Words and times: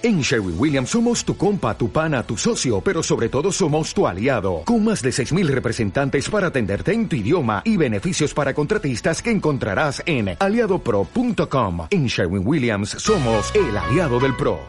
En 0.00 0.20
Sherwin 0.20 0.54
Williams 0.56 0.90
somos 0.90 1.24
tu 1.24 1.36
compa, 1.36 1.76
tu 1.76 1.90
pana, 1.90 2.22
tu 2.22 2.36
socio, 2.36 2.80
pero 2.80 3.02
sobre 3.02 3.28
todo 3.28 3.50
somos 3.50 3.92
tu 3.92 4.06
aliado, 4.06 4.62
con 4.64 4.84
más 4.84 5.02
de 5.02 5.10
6.000 5.10 5.48
representantes 5.48 6.30
para 6.30 6.48
atenderte 6.48 6.92
en 6.92 7.08
tu 7.08 7.16
idioma 7.16 7.62
y 7.64 7.76
beneficios 7.76 8.32
para 8.32 8.54
contratistas 8.54 9.20
que 9.20 9.32
encontrarás 9.32 10.00
en 10.06 10.36
aliadopro.com. 10.38 11.88
En 11.90 12.06
Sherwin 12.06 12.46
Williams 12.46 12.90
somos 12.90 13.52
el 13.56 13.76
aliado 13.76 14.20
del 14.20 14.36
PRO. 14.36 14.60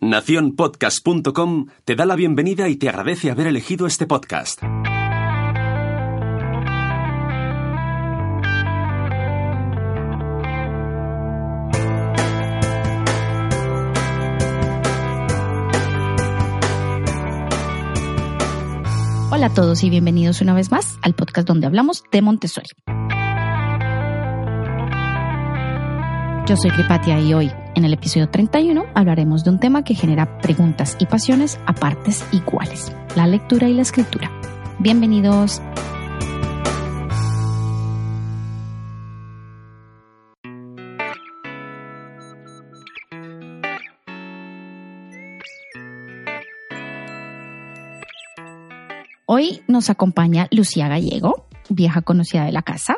Naciónpodcast.com 0.00 1.66
te 1.84 1.96
da 1.96 2.06
la 2.06 2.14
bienvenida 2.14 2.68
y 2.68 2.76
te 2.76 2.88
agradece 2.88 3.32
haber 3.32 3.48
elegido 3.48 3.88
este 3.88 4.06
podcast. 4.06 4.62
Hola 19.38 19.46
a 19.46 19.54
todos 19.54 19.84
y 19.84 19.88
bienvenidos 19.88 20.40
una 20.40 20.52
vez 20.52 20.72
más 20.72 20.98
al 21.00 21.14
podcast 21.14 21.46
donde 21.46 21.68
hablamos 21.68 22.02
de 22.10 22.22
Montessori. 22.22 22.70
Yo 26.48 26.56
soy 26.56 26.72
Cripatia 26.72 27.20
y 27.20 27.34
hoy, 27.34 27.52
en 27.76 27.84
el 27.84 27.92
episodio 27.92 28.28
31, 28.28 28.86
hablaremos 28.96 29.44
de 29.44 29.50
un 29.50 29.60
tema 29.60 29.84
que 29.84 29.94
genera 29.94 30.40
preguntas 30.40 30.96
y 30.98 31.06
pasiones 31.06 31.60
a 31.66 31.72
partes 31.72 32.24
iguales, 32.32 32.90
la 33.14 33.28
lectura 33.28 33.68
y 33.68 33.74
la 33.74 33.82
escritura. 33.82 34.28
Bienvenidos. 34.80 35.62
Hoy 49.38 49.62
nos 49.68 49.88
acompaña 49.88 50.48
Lucía 50.50 50.88
Gallego, 50.88 51.46
vieja 51.68 52.02
conocida 52.02 52.44
de 52.44 52.50
la 52.50 52.62
casa. 52.62 52.96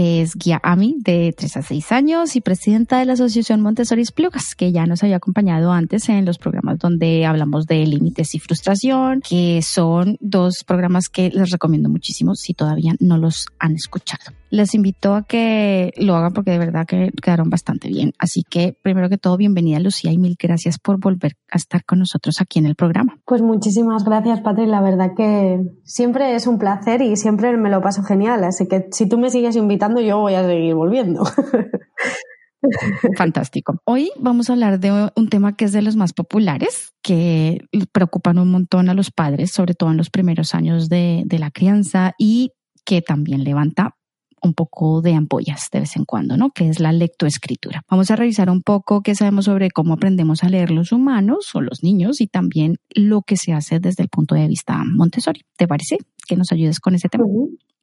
Es 0.00 0.36
guía 0.36 0.60
AMI 0.62 0.98
de 1.00 1.34
3 1.36 1.56
a 1.56 1.62
6 1.62 1.90
años 1.90 2.36
y 2.36 2.40
presidenta 2.40 3.00
de 3.00 3.04
la 3.04 3.14
Asociación 3.14 3.60
Montessori 3.60 4.04
Plugas, 4.14 4.54
que 4.54 4.70
ya 4.70 4.86
nos 4.86 5.02
había 5.02 5.16
acompañado 5.16 5.72
antes 5.72 6.08
en 6.08 6.24
los 6.24 6.38
programas 6.38 6.78
donde 6.78 7.26
hablamos 7.26 7.66
de 7.66 7.84
límites 7.84 8.32
y 8.36 8.38
frustración, 8.38 9.22
que 9.28 9.60
son 9.60 10.16
dos 10.20 10.62
programas 10.64 11.08
que 11.08 11.30
les 11.30 11.50
recomiendo 11.50 11.88
muchísimo 11.88 12.36
si 12.36 12.54
todavía 12.54 12.94
no 13.00 13.18
los 13.18 13.46
han 13.58 13.74
escuchado 13.74 14.38
les 14.50 14.74
invito 14.74 15.14
a 15.14 15.24
que 15.24 15.92
lo 15.96 16.14
hagan 16.16 16.32
porque 16.32 16.50
de 16.50 16.58
verdad 16.58 16.86
que 16.86 17.10
quedaron 17.22 17.50
bastante 17.50 17.88
bien. 17.88 18.12
Así 18.18 18.42
que 18.48 18.76
primero 18.80 19.08
que 19.08 19.18
todo, 19.18 19.36
bienvenida 19.36 19.78
Lucía 19.80 20.12
y 20.12 20.18
mil 20.18 20.36
gracias 20.38 20.78
por 20.78 20.98
volver 20.98 21.32
a 21.50 21.56
estar 21.56 21.84
con 21.84 21.98
nosotros 21.98 22.40
aquí 22.40 22.58
en 22.58 22.66
el 22.66 22.74
programa. 22.74 23.18
Pues 23.24 23.42
muchísimas 23.42 24.04
gracias, 24.04 24.40
Patri. 24.40 24.66
La 24.66 24.80
verdad 24.80 25.10
que 25.16 25.60
siempre 25.84 26.34
es 26.34 26.46
un 26.46 26.58
placer 26.58 27.02
y 27.02 27.16
siempre 27.16 27.56
me 27.56 27.70
lo 27.70 27.80
paso 27.82 28.02
genial. 28.02 28.44
Así 28.44 28.66
que 28.66 28.88
si 28.92 29.08
tú 29.08 29.18
me 29.18 29.30
sigues 29.30 29.56
invitando, 29.56 29.87
yo 29.96 30.18
voy 30.18 30.34
a 30.34 30.44
seguir 30.46 30.74
volviendo. 30.74 31.24
Fantástico. 33.16 33.80
Hoy 33.84 34.10
vamos 34.18 34.50
a 34.50 34.54
hablar 34.54 34.80
de 34.80 35.10
un 35.14 35.28
tema 35.28 35.56
que 35.56 35.64
es 35.64 35.72
de 35.72 35.82
los 35.82 35.96
más 35.96 36.12
populares, 36.12 36.92
que 37.02 37.60
preocupan 37.92 38.38
un 38.38 38.50
montón 38.50 38.88
a 38.88 38.94
los 38.94 39.10
padres, 39.10 39.52
sobre 39.52 39.74
todo 39.74 39.90
en 39.90 39.96
los 39.96 40.10
primeros 40.10 40.54
años 40.54 40.88
de, 40.88 41.22
de 41.26 41.38
la 41.38 41.50
crianza 41.50 42.14
y 42.18 42.52
que 42.84 43.00
también 43.02 43.44
levanta 43.44 43.94
un 44.42 44.54
poco 44.54 45.02
de 45.02 45.14
ampollas 45.14 45.68
de 45.72 45.80
vez 45.80 45.96
en 45.96 46.04
cuando, 46.04 46.36
¿no? 46.36 46.50
Que 46.50 46.68
es 46.68 46.80
la 46.80 46.92
lectoescritura. 46.92 47.82
Vamos 47.90 48.10
a 48.10 48.16
revisar 48.16 48.50
un 48.50 48.62
poco 48.62 49.02
qué 49.02 49.14
sabemos 49.14 49.46
sobre 49.46 49.70
cómo 49.70 49.94
aprendemos 49.94 50.44
a 50.44 50.48
leer 50.48 50.70
los 50.70 50.92
humanos 50.92 51.54
o 51.54 51.60
los 51.60 51.82
niños 51.82 52.20
y 52.20 52.26
también 52.26 52.76
lo 52.90 53.22
que 53.22 53.36
se 53.36 53.52
hace 53.52 53.80
desde 53.80 54.02
el 54.02 54.08
punto 54.08 54.34
de 54.34 54.46
vista 54.48 54.82
Montessori. 54.84 55.42
¿Te 55.56 55.66
parece 55.66 55.98
que 56.26 56.36
nos 56.36 56.52
ayudes 56.52 56.80
con 56.80 56.94
ese 56.94 57.08
tema? 57.08 57.24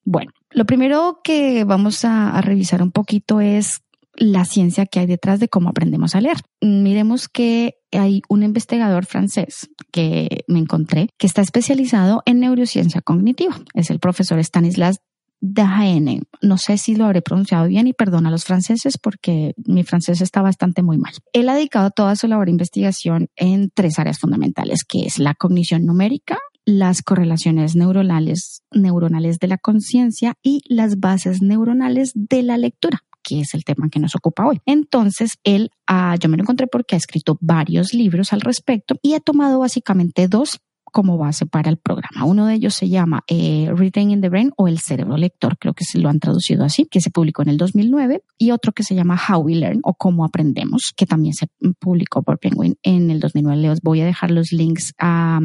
Bueno, 0.05 0.31
lo 0.51 0.65
primero 0.65 1.19
que 1.23 1.63
vamos 1.63 2.05
a, 2.05 2.39
revisar 2.41 2.81
un 2.83 2.91
poquito 2.91 3.41
es 3.41 3.81
la 4.13 4.45
ciencia 4.45 4.85
que 4.85 4.99
hay 4.99 5.07
detrás 5.07 5.39
de 5.39 5.49
cómo 5.49 5.69
aprendemos 5.69 6.15
a 6.15 6.21
leer. 6.21 6.37
Miremos 6.61 7.27
que 7.27 7.73
hay 7.91 8.21
un 8.29 8.43
investigador 8.43 9.05
francés 9.05 9.69
que 9.91 10.45
me 10.47 10.59
encontré 10.59 11.09
que 11.17 11.27
está 11.27 11.41
especializado 11.41 12.21
en 12.25 12.39
neurociencia 12.39 13.01
cognitiva. 13.01 13.59
Es 13.73 13.89
el 13.89 13.99
profesor 13.99 14.39
Stanislas 14.41 14.99
Dahaene. 15.41 16.21
No 16.41 16.57
sé 16.57 16.77
si 16.77 16.95
lo 16.95 17.05
habré 17.05 17.21
pronunciado 17.21 17.67
bien 17.67 17.87
y 17.87 17.93
perdona 17.93 18.29
a 18.29 18.31
los 18.31 18.45
franceses 18.45 18.97
porque 18.97 19.53
mi 19.65 19.83
francés 19.83 20.21
está 20.21 20.41
bastante 20.41 20.81
muy 20.81 20.97
mal. 20.97 21.13
Él 21.33 21.49
ha 21.49 21.55
dedicado 21.55 21.89
toda 21.89 22.15
su 22.15 22.27
labor 22.27 22.45
de 22.45 22.51
investigación 22.51 23.27
en 23.35 23.69
tres 23.73 23.99
áreas 23.99 24.19
fundamentales, 24.19 24.83
que 24.85 25.05
es 25.05 25.19
la 25.19 25.33
cognición 25.33 25.85
numérica, 25.85 26.37
las 26.65 27.01
correlaciones 27.01 27.75
neuronales, 27.75 28.63
neuronales 28.71 29.39
de 29.39 29.47
la 29.47 29.57
conciencia 29.57 30.33
y 30.41 30.61
las 30.67 30.99
bases 30.99 31.41
neuronales 31.41 32.11
de 32.15 32.43
la 32.43 32.57
lectura 32.57 33.01
que 33.25 33.41
es 33.41 33.55
el 33.55 33.63
tema 33.63 33.89
que 33.89 33.99
nos 33.99 34.15
ocupa 34.15 34.45
hoy. 34.45 34.61
Entonces, 34.67 35.39
él, 35.43 35.71
ah, 35.87 36.15
yo 36.19 36.29
me 36.29 36.37
lo 36.37 36.43
encontré 36.43 36.67
porque 36.67 36.93
ha 36.93 36.97
escrito 36.99 37.39
varios 37.41 37.91
libros 37.91 38.31
al 38.33 38.41
respecto 38.41 38.97
y 39.01 39.15
ha 39.15 39.19
tomado 39.19 39.59
básicamente 39.59 40.27
dos 40.27 40.59
como 40.95 41.17
base 41.17 41.45
para 41.45 41.69
el 41.69 41.75
programa. 41.75 42.23
Uno 42.23 42.45
de 42.45 42.53
ellos 42.53 42.73
se 42.73 42.87
llama 42.87 43.25
eh, 43.27 43.69
in 43.95 44.21
the 44.21 44.29
Brain 44.29 44.53
o 44.55 44.69
el 44.69 44.79
cerebro 44.79 45.17
lector, 45.17 45.57
creo 45.57 45.73
que 45.73 45.83
se 45.83 45.99
lo 45.99 46.07
han 46.07 46.21
traducido 46.21 46.63
así, 46.63 46.85
que 46.85 47.01
se 47.01 47.09
publicó 47.09 47.41
en 47.41 47.49
el 47.49 47.57
2009, 47.57 48.23
y 48.37 48.51
otro 48.51 48.71
que 48.71 48.83
se 48.83 48.95
llama 48.95 49.19
How 49.19 49.41
We 49.41 49.55
Learn 49.55 49.81
o 49.83 49.95
Cómo 49.95 50.23
Aprendemos, 50.23 50.93
que 50.95 51.05
también 51.05 51.33
se 51.33 51.47
publicó 51.79 52.23
por 52.23 52.39
Penguin 52.39 52.77
en 52.81 53.11
el 53.11 53.19
2009. 53.19 53.61
Les 53.61 53.81
voy 53.81 53.99
a 53.99 54.05
dejar 54.05 54.31
los 54.31 54.53
links 54.53 54.93
a, 54.97 55.41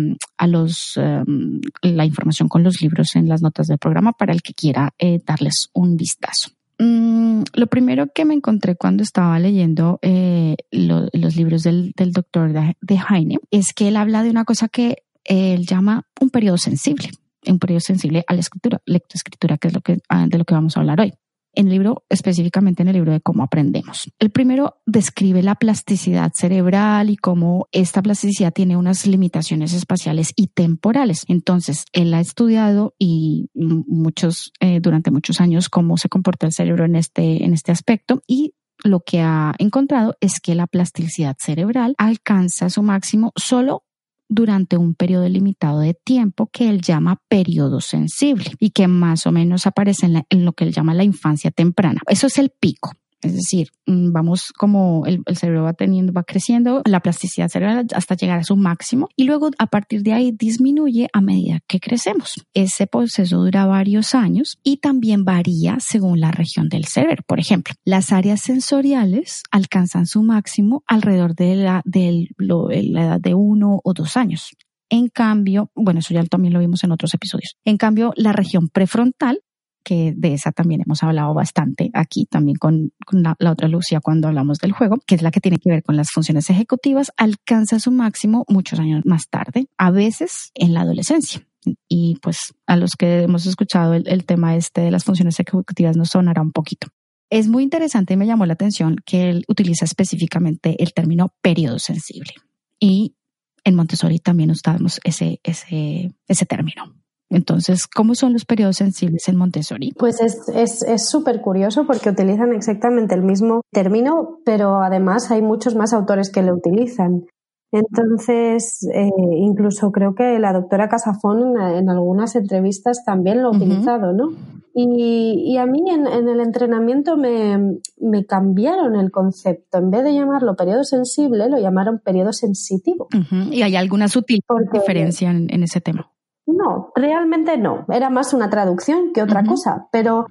los, 0.47 0.97
em, 0.97 1.61
la 1.83 2.05
información 2.05 2.49
con 2.49 2.63
los 2.63 2.81
libros 2.81 3.17
en 3.17 3.29
las 3.29 3.43
notas 3.43 3.67
del 3.67 3.79
programa 3.79 4.13
para 4.13 4.33
el 4.33 4.43
que 4.43 4.55
quiera 4.55 4.95
eh, 5.01 5.19
darles 5.27 5.69
un 5.73 5.97
vistazo. 5.97 6.51
Mm, 6.79 7.43
lo 7.55 7.67
primero 7.67 8.07
que 8.15 8.25
me 8.25 8.35
encontré 8.35 8.77
cuando 8.77 9.03
estaba 9.03 9.37
leyendo 9.41 9.99
eh, 10.01 10.55
los 10.71 11.35
libros 11.35 11.65
del, 11.65 11.93
doctor 11.97 12.53
de, 12.53 12.77
de 12.81 13.01
Heine 13.11 13.41
es 13.51 13.73
que 13.73 13.89
él 13.89 13.97
habla 13.97 14.23
de 14.23 14.31
una 14.31 14.45
cosa 14.45 14.69
que 14.69 15.03
él 15.25 15.67
llama 15.67 16.07
un 16.21 16.31
periodo 16.31 16.59
sensible, 16.59 17.11
un 17.47 17.59
periodo 17.59 17.81
sensible 17.81 18.25
a 18.27 18.35
la 18.35 18.41
escritura, 18.41 18.81
lectoescritura, 18.87 19.59
que 19.59 19.69
es 19.69 19.75
lo 19.75 19.81
que, 19.81 19.99
ah, 20.09 20.27
de 20.29 20.39
lo 20.39 20.45
que 20.45 20.55
vamos 20.55 20.77
a 20.77 20.81
hablar 20.81 21.01
hoy. 21.01 21.13
En 21.53 21.67
el 21.67 21.73
libro, 21.73 22.05
específicamente 22.09 22.83
en 22.83 22.89
el 22.89 22.95
libro 22.95 23.11
de 23.11 23.21
cómo 23.21 23.43
aprendemos. 23.43 24.09
El 24.21 24.31
primero 24.31 24.77
describe 24.87 25.43
la 25.43 25.57
plasticidad 25.57 26.31
cerebral 26.33 27.11
y 27.11 27.17
cómo 27.17 27.67
esta 27.73 28.03
plasticidad 28.03 28.53
tiene 28.53 28.77
unas 28.77 29.05
limitaciones 29.05 29.73
espaciales 29.73 30.33
y 30.37 30.47
temporales. 30.49 31.25
Entonces, 31.27 31.87
él 31.93 32.15
ha 32.15 32.21
estudiado 32.21 32.95
y 33.01 33.51
muchos, 33.55 34.53
eh, 34.61 34.79
durante 34.81 35.11
muchos 35.11 35.41
años 35.41 35.69
cómo 35.69 35.97
se 35.97 36.09
comporta 36.09 36.47
el 36.47 36.53
cerebro 36.53 36.85
en 36.85 36.95
este, 36.95 37.45
en 37.45 37.53
este 37.53 37.73
aspecto 37.73 38.23
y 38.29 38.55
lo 38.85 39.01
que 39.01 39.21
ha 39.21 39.55
encontrado 39.59 40.17
es 40.21 40.41
que 40.41 40.55
la 40.55 40.67
plasticidad 40.67 41.37
cerebral 41.39 41.95
alcanza 41.99 42.71
su 42.71 42.83
máximo 42.83 43.33
solo 43.37 43.85
durante 44.31 44.77
un 44.77 44.95
periodo 44.95 45.29
limitado 45.29 45.81
de 45.81 45.93
tiempo 45.93 46.49
que 46.51 46.71
él 46.71 46.81
llama 46.81 47.21
periodo 47.29 47.81
sensible 47.81 48.53
y 48.61 48.71
que 48.71 48.87
más 48.87 49.27
o 49.27 49.33
menos 49.33 49.67
aparece 49.67 50.07
en, 50.07 50.45
lo 50.45 50.53
que 50.53 50.65
él 50.65 50.73
llama 50.73 50.95
la 50.95 51.05
infancia 51.05 51.51
temprana. 51.51 52.01
Eso 52.07 52.29
es 52.29 52.39
el 52.39 52.51
pico. 52.51 52.93
Es 53.23 53.35
decir, 53.35 53.69
mm, 53.87 54.13
vamos 54.13 54.53
como 54.57 55.05
el, 55.07 55.23
cerebro 55.35 55.65
va 55.65 55.75
teniendo, 55.75 56.13
va 56.13 56.25
creciendo, 56.25 56.83
la 56.87 57.01
plasticidad 57.01 57.49
cerebral 57.49 57.87
hasta 57.95 58.15
llegar 58.15 58.39
a 58.41 58.45
su 58.45 58.57
máximo 58.57 59.09
y 59.17 59.25
luego 59.25 59.51
a 59.59 59.67
partir 59.67 60.03
de 60.03 60.13
ahí 60.13 60.33
disminuye 60.33 61.09
a 61.13 61.21
medida 61.21 61.61
que 61.67 61.81
crecemos. 61.81 62.47
Ese 62.55 62.87
proceso 62.87 63.39
dura 63.39 63.67
varios 63.67 64.15
años 64.15 64.59
y 64.63 64.79
también 64.79 65.25
varía 65.25 65.79
según 65.81 66.21
la 66.21 66.31
región 66.31 66.69
del 66.69 66.87
cerebro. 66.87 67.23
Por 67.27 67.41
ejemplo, 67.41 67.75
las 67.85 68.13
áreas 68.13 68.41
sensoriales 68.41 69.43
alcanzan 69.51 70.07
su 70.07 70.23
máximo 70.23 70.83
alrededor 70.87 71.35
de 71.35 71.57
la, 71.57 71.83
de 71.85 72.29
la 72.39 73.03
edad 73.03 73.21
de 73.21 73.35
uno 73.35 73.81
o 73.85 73.93
dos 73.93 74.17
años. 74.17 74.51
En 74.89 75.09
cambio, 75.09 75.71
bueno, 75.75 76.01
eso 76.01 76.13
ya 76.15 76.25
también 76.25 76.53
lo 76.53 76.61
vimos 76.61 76.83
en 76.83 76.91
otros 76.91 77.15
episodios. 77.15 77.57
En 77.65 77.77
cambio, 77.77 78.13
la 78.17 78.33
región 78.33 78.69
prefrontal 78.69 79.41
que 79.83 80.13
de 80.17 80.35
esa 80.35 80.53
también 80.53 80.83
hemos 80.83 81.03
hablado 81.03 81.35
bastante 81.35 81.91
aquí, 81.95 82.27
también 82.27 82.57
con, 82.57 82.93
la, 83.13 83.37
otra 83.51 83.69
Lucia 83.69 84.01
cuando 84.01 84.29
hablamos 84.29 84.59
del 84.59 84.73
juego, 84.73 84.99
que 85.07 85.15
es 85.15 85.23
la 85.23 85.31
que 85.31 85.41
tiene 85.41 85.59
que 85.59 85.71
ver 85.71 85.83
con 85.83 85.97
las 85.97 86.11
funciones 86.11 86.51
ejecutivas, 86.51 87.13
alcanza 87.17 87.79
su 87.79 87.91
máximo 87.91 88.45
muchos 88.49 88.79
años 88.79 89.03
más 89.05 89.29
tarde, 89.29 89.69
a 89.79 89.91
veces 89.91 90.51
en 90.55 90.75
la 90.75 90.83
adolescencia. 90.83 91.47
Y 91.89 92.17
pues 92.23 92.55
a 92.67 92.77
los 92.77 92.93
que 92.93 93.23
hemos 93.23 93.47
escuchado 93.47 93.95
el, 93.95 94.25
tema 94.25 94.57
este 94.57 94.81
de 94.81 94.91
las 94.91 95.05
funciones 95.05 95.39
ejecutivas 95.39 95.97
nos 95.97 96.11
sonará 96.11 96.41
un 96.41 96.53
poquito. 96.53 96.89
Es 97.29 97.49
muy 97.49 97.63
interesante 97.63 98.15
y 98.15 98.17
me 98.17 98.27
llamó 98.27 98.47
la 98.47 98.55
atención 98.55 98.97
que 99.05 99.29
él 99.29 99.45
utiliza 99.47 99.85
específicamente 99.85 100.83
el 100.83 100.93
término 100.95 101.35
periodo 101.43 101.79
sensible. 101.79 102.33
Y 102.81 103.15
en 103.63 103.75
Montessori 103.75 104.19
también 104.19 104.51
usamos 104.51 105.01
ese, 105.05 105.39
ese, 105.45 106.13
ese 106.27 106.47
término. 106.47 107.00
Entonces, 107.31 107.87
¿cómo 107.87 108.17
son 108.17 108.33
los 108.33 108.45
periodos 108.45 108.77
sensibles 108.77 109.29
en 109.29 109.37
Montessori? 109.37 109.93
Pues 109.97 110.21
es 110.21 111.09
súper 111.09 111.37
es, 111.37 111.43
curioso 111.43 111.87
porque 111.87 112.11
utilizan 112.11 112.53
exactamente 112.53 113.15
el 113.15 113.23
mismo 113.23 113.63
término, 113.71 114.41
pero 114.45 114.83
además 114.83 115.31
hay 115.31 115.41
muchos 115.41 115.77
más 115.77 115.93
autores 115.93 116.31
que 116.31 116.43
lo 116.43 116.55
utilizan. 116.55 117.25
Entonces, 117.73 118.85
eh, 118.93 119.09
incluso 119.37 119.93
creo 119.93 120.17
que 120.17 120.41
la 120.41 120.53
doctora 120.53 120.89
Casafón 120.89 121.55
en, 121.57 121.89
algunas 121.89 122.35
entrevistas 122.35 123.05
también 123.07 123.43
lo 123.43 123.49
ha 123.49 123.57
utilizado, 123.57 124.13
¿no? 124.13 124.31
Y, 124.75 125.57
a 125.57 125.67
mí 125.67 125.83
en, 125.89 126.29
el 126.29 126.41
entrenamiento 126.41 127.17
me, 127.17 127.79
cambiaron 128.27 128.97
el 128.97 129.11
concepto. 129.11 129.79
En 129.79 129.91
vez 129.91 130.03
de 130.03 130.15
llamarlo 130.15 130.57
periodo 130.57 130.85
sensible, 130.85 131.49
lo 131.49 131.59
llamaron 131.59 132.01
periodo 132.01 132.33
sensitivo. 132.33 133.09
¿Y 133.51 133.63
hay 133.63 133.77
alguna 133.77 134.09
sutil 134.09 134.41
diferencia 134.73 135.31
en, 135.31 135.63
ese 135.63 135.81
tema? 135.81 136.11
No, 136.57 136.93
realmente 136.95 137.57
no. 137.57 137.85
Era 137.89 138.11
más 138.11 138.35
una 138.35 138.51
traducción 138.51 139.13
que 139.13 139.23
otra 139.23 139.45
cosa. 139.45 139.89
Pero 139.93 140.27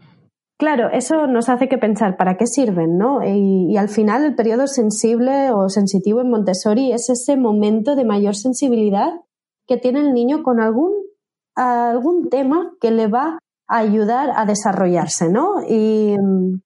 Claro, 0.59 0.89
eso 0.91 1.25
nos 1.25 1.47
hace 1.47 1.69
que 1.69 1.77
pensar 1.77 2.17
para 2.17 2.35
qué 2.35 2.45
sirven, 2.45 2.97
¿no? 2.97 3.25
Y, 3.25 3.77
al 3.77 3.87
final 3.87 4.25
el 4.25 4.35
periodo 4.35 4.67
sensible 4.67 5.51
o 5.53 5.69
sensitivo 5.69 6.19
en 6.19 6.29
Montessori 6.29 6.91
es 6.91 7.09
ese 7.09 7.37
momento 7.37 7.95
de 7.95 8.03
mayor 8.03 8.35
sensibilidad 8.35 9.21
que 9.67 9.77
tiene 9.77 10.01
el 10.01 10.13
niño 10.13 10.43
con 10.43 10.59
algún, 10.59 10.91
algún 11.55 12.27
tema 12.27 12.73
que 12.81 12.91
le 12.91 13.07
va 13.07 13.39
a 13.69 13.77
ayudar 13.77 14.31
a 14.35 14.45
desarrollarse, 14.45 15.29
¿no? 15.29 15.61
Y 15.65 16.17
mm, 16.19 16.59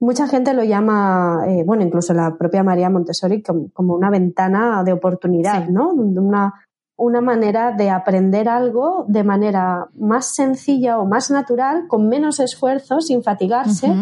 mucha 0.00 0.26
gente 0.26 0.54
lo 0.54 0.64
llama, 0.64 1.44
eh, 1.48 1.64
bueno, 1.66 1.82
incluso 1.82 2.14
la 2.14 2.34
propia 2.38 2.62
María 2.62 2.88
Montessori 2.88 3.42
como, 3.42 3.94
una 3.94 4.08
ventana 4.08 4.82
de 4.84 4.94
oportunidad, 4.94 5.68
¿no? 5.68 5.90
Una, 5.92 6.54
una 6.98 7.20
manera 7.20 7.72
de 7.72 7.90
aprender 7.90 8.48
algo 8.48 9.06
de 9.08 9.22
manera 9.22 9.86
más 9.94 10.34
sencilla 10.34 10.98
o 10.98 11.06
más 11.06 11.30
natural, 11.30 11.84
con 11.88 12.08
menos 12.08 12.40
esfuerzo, 12.40 13.00
sin 13.00 13.22
fatigarse. 13.22 13.94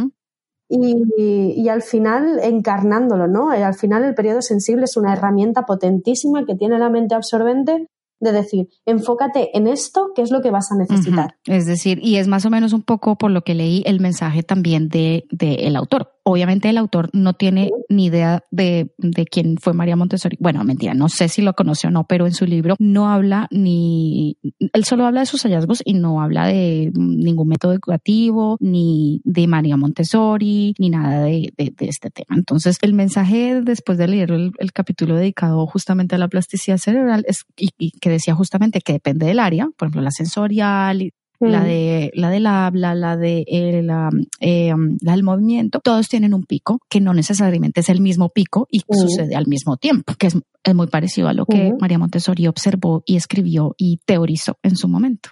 y, 0.69 1.69
al 1.69 1.83
final 1.83 2.41
encarnándolo, 2.43 3.29
¿no? 3.29 3.51
Al 3.51 3.75
final 3.75 4.03
el 4.03 4.15
periodo 4.15 4.41
sensible 4.41 4.85
es 4.85 4.97
una 4.97 5.13
herramienta 5.13 5.67
potentísima 5.67 6.45
que 6.47 6.57
tiene 6.57 6.79
la 6.79 6.89
mente 6.89 7.15
absorbente 7.15 7.87
de 8.19 8.33
decir, 8.33 8.69
enfócate 8.87 9.57
en 9.57 9.67
esto, 9.67 10.13
que 10.15 10.23
es 10.23 10.31
lo 10.31 10.41
que 10.41 10.51
vas 10.51 10.73
a 10.73 10.77
necesitar. 10.77 11.37
Es 11.45 11.67
decir, 11.67 12.01
y 12.03 12.17
es 12.17 12.29
más 12.29 12.47
o 12.47 12.51
menos 12.51 12.73
un 12.73 12.83
poco 12.83 13.17
por 13.17 13.31
lo 13.31 13.43
que 13.43 13.55
leí 13.55 13.83
el 13.85 14.01
mensaje 14.01 14.43
también 14.43 14.89
de, 14.89 15.27
de 15.31 15.67
el 15.67 15.77
autor 15.77 16.16
obviamente 16.29 16.69
el 16.69 16.77
autor 16.77 17.09
no 17.13 17.35
tiene 17.35 17.71
ni 17.89 18.07
idea 18.07 18.43
de, 18.51 18.91
quién 19.31 19.59
fue 19.59 19.75
María 19.75 19.95
Montessori. 19.95 20.37
Bueno, 20.41 20.65
mentira, 20.65 20.93
no 20.93 21.09
sé 21.09 21.29
si 21.29 21.41
lo 21.41 21.55
conoce 21.55 21.87
o 21.87 21.91
no, 21.93 22.05
pero 22.09 22.27
en 22.27 22.33
su 22.33 22.47
libro 22.47 22.75
no 22.81 23.09
habla 23.09 23.47
ni, 23.53 24.37
él 24.73 24.85
solo 24.85 25.07
habla 25.07 25.21
de 25.21 25.27
sus 25.27 25.45
hallazgos 25.45 25.83
y 25.85 25.95
no 25.95 26.21
habla 26.21 26.47
de 26.47 26.91
ningún 26.97 27.47
método 27.47 27.73
educativo, 27.75 28.57
ni 28.59 29.21
de 29.23 29.47
María 29.47 29.77
Montessori, 29.77 30.75
ni 30.81 30.91
nada 30.91 31.23
de, 31.23 31.53
este 31.79 32.11
tema. 32.11 32.37
Entonces, 32.37 32.79
el 32.83 32.93
mensaje 32.93 33.61
después 33.63 33.97
de 33.97 34.09
leer 34.09 34.33
el, 34.33 34.73
capítulo 34.73 35.15
dedicado 35.15 35.65
justamente 35.69 36.17
a 36.17 36.19
la 36.19 36.29
plasticidad 36.29 36.79
cerebral 36.79 37.25
es, 37.29 37.45
y 37.57 37.93
que 37.93 38.11
decía 38.11 38.35
justamente 38.35 38.81
que 38.81 38.95
depende 38.95 39.27
del 39.27 39.39
área, 39.39 39.69
por 39.77 39.87
ejemplo, 39.87 40.03
la 40.03 40.11
sensorial, 40.11 41.13
la, 41.41 41.65
de, 41.65 42.11
la 42.15 42.31
del 42.31 42.47
habla, 42.47 42.95
la, 42.95 43.17
de, 43.17 43.45
eh, 43.47 43.83
la, 43.83 44.11
eh, 44.41 44.73
la, 45.01 45.13
del 45.13 45.23
movimiento, 45.23 45.81
todos 45.81 46.09
tienen 46.09 46.35
un 46.35 46.45
pico 46.45 46.81
que 46.89 47.01
no 47.01 47.15
necesariamente 47.15 47.81
es 47.81 47.89
el 47.89 48.01
mismo 48.01 48.29
pico 48.29 48.67
y 48.71 48.79
mm. 48.81 48.95
sucede 48.95 49.37
al 49.37 49.47
mismo 49.47 49.77
tiempo, 49.77 50.15
que 50.19 50.29
es, 50.29 50.37
es 50.65 50.75
muy 50.75 50.87
parecido 50.87 51.29
a 51.29 51.33
lo 51.33 51.47
que 51.47 51.73
María 51.81 51.99
Montessori 51.99 52.47
observó 52.47 53.03
y 53.07 53.17
escribió 53.17 53.75
y 53.77 54.01
teorizó 54.05 54.59
en 54.63 54.77
su 54.77 54.89
momento. 54.89 55.31